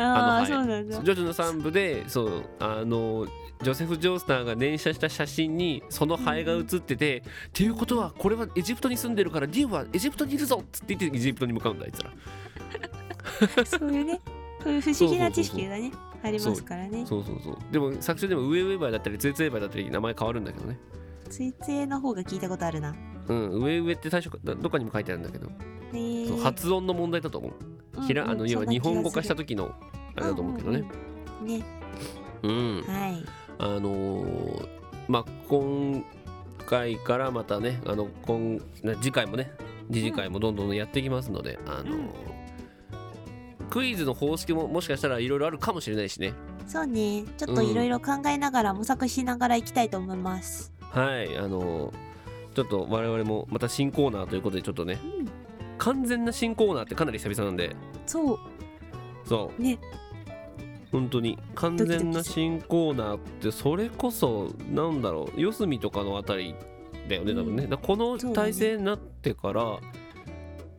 [0.00, 1.02] ああ、はいそうなんだ。
[1.02, 3.26] ジョジョの3部で、そう、あの、
[3.62, 12.10] ジョセフ・ジョースターが連写した写真にそのハエが写ってて、っていうことは、これはエジプトに住んでるから、ディオはエジプトにいるぞっつって言ってエジプトに向かうんだ、あいつら。
[13.66, 14.20] そういうね、
[14.62, 15.92] そういう不思議な知識がね、
[16.22, 17.04] ありますからね。
[17.06, 17.58] そうそうそう。
[17.70, 20.78] でも、作中でも上上バイだったり、ツエツエバイだったり、名前変わるんだけどね。
[21.28, 22.94] ついついの方が聞いたことあるな。
[23.28, 25.50] うん、上上って最初どどっかにも書いてあるんだけど、
[26.42, 27.52] 発音の問題だと思う。
[28.00, 29.74] うんひらあの要は日本語化した時の
[30.16, 30.84] あれだと思うけどね。
[31.42, 31.62] ね。
[32.42, 32.82] うん。
[32.86, 33.24] はい。
[33.58, 34.68] あのー
[35.08, 36.04] まあ今
[36.66, 39.50] 回からまたねあの今な次回もね
[39.90, 42.10] 次次回もどんどんやっていきますので、あのー
[43.70, 46.32] クイズの方式ももしかしたらいろいろあるかもしれないしね
[46.66, 47.24] そうね。
[47.38, 50.72] ちょっといろいろ考えながら、模索しながら行きたいと思います。
[50.80, 52.10] はいあのー
[52.52, 54.98] ちょっと我々もまた新コーナーということでちょっとね、
[55.80, 57.74] 完全な新コーナーってかなり久々なんで。
[58.06, 58.38] そう。
[59.24, 59.62] そう。
[59.62, 59.78] ね。
[60.92, 61.38] 本当に。
[61.54, 65.40] 完全な新コーナーってそれこそなんだろう。
[65.40, 66.54] 四隅とかのあたり
[67.08, 69.78] だよね多分ね、この体制になってから、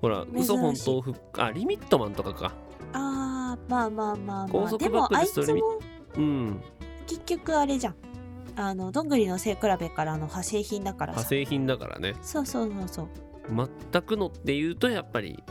[0.01, 2.53] ほら嘘本当ふあリミットマンとかか。
[2.93, 4.47] ああ、まあまあまあまあ。
[4.49, 5.79] 高速バッでも、あいつクでストリミも
[6.15, 6.61] うん。
[7.07, 7.95] 結局あれじゃん。
[8.55, 11.19] あの、どんぐりの背比べからの派生品だからさ。
[11.19, 12.15] 派生品だからね。
[12.21, 13.30] そうそうそうそう。
[13.49, 15.43] 全くのっていうとやっぱり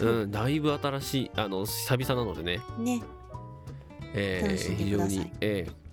[0.00, 0.26] う。
[0.26, 3.02] ん、だいぶ新しいあの久々なのでね、ね。
[4.14, 5.88] えー非常に、えー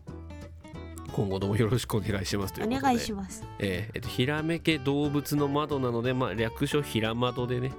[1.16, 2.84] 今後ともよろしくお願いしますというおことで。
[2.88, 3.42] 願いします。
[3.60, 7.72] えーえっと、ひらめけ動物の窓なので、まあ、略称ひら窓でね、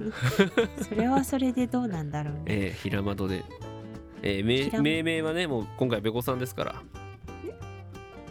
[0.88, 2.42] それはそれでどうなんだろうね。
[2.46, 3.44] えー、ひら窓で、
[4.22, 6.82] えー命名はね、もう今回べこさんですから、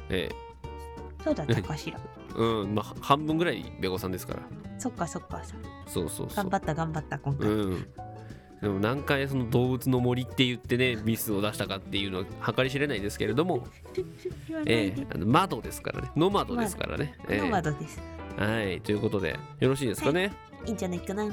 [0.10, 0.30] え？
[1.24, 2.00] そうだったかしら。
[2.34, 4.42] ーうん、まあ、半分ぐらいべこさんですから、
[4.78, 5.42] そっかそっか。
[5.88, 6.36] そうそうそう。
[6.36, 7.50] 頑張った頑張った、今回。
[7.50, 7.88] うん。
[8.62, 13.66] でも何回その動物の森って言ってね、ミスを出したかっていうのは計り知れないですけれども、
[14.68, 17.16] えでーあの窓ですからね、ノマドですからね。
[17.28, 18.00] えーノマドです。
[18.38, 20.32] はい、ということで、よろしいですかね。
[20.66, 21.24] いいんじゃないかな。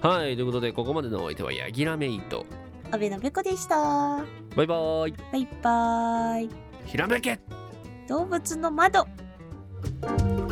[0.00, 2.44] はい、ということで、ここまでのお相手はヤギラメイト。
[2.90, 3.76] 阿部のべこでした。
[4.56, 5.14] バイバーイ。
[5.32, 6.50] バイバーイ。
[6.84, 7.38] ひらめけ
[8.08, 9.06] 動物の窓。
[9.82, 10.51] Thank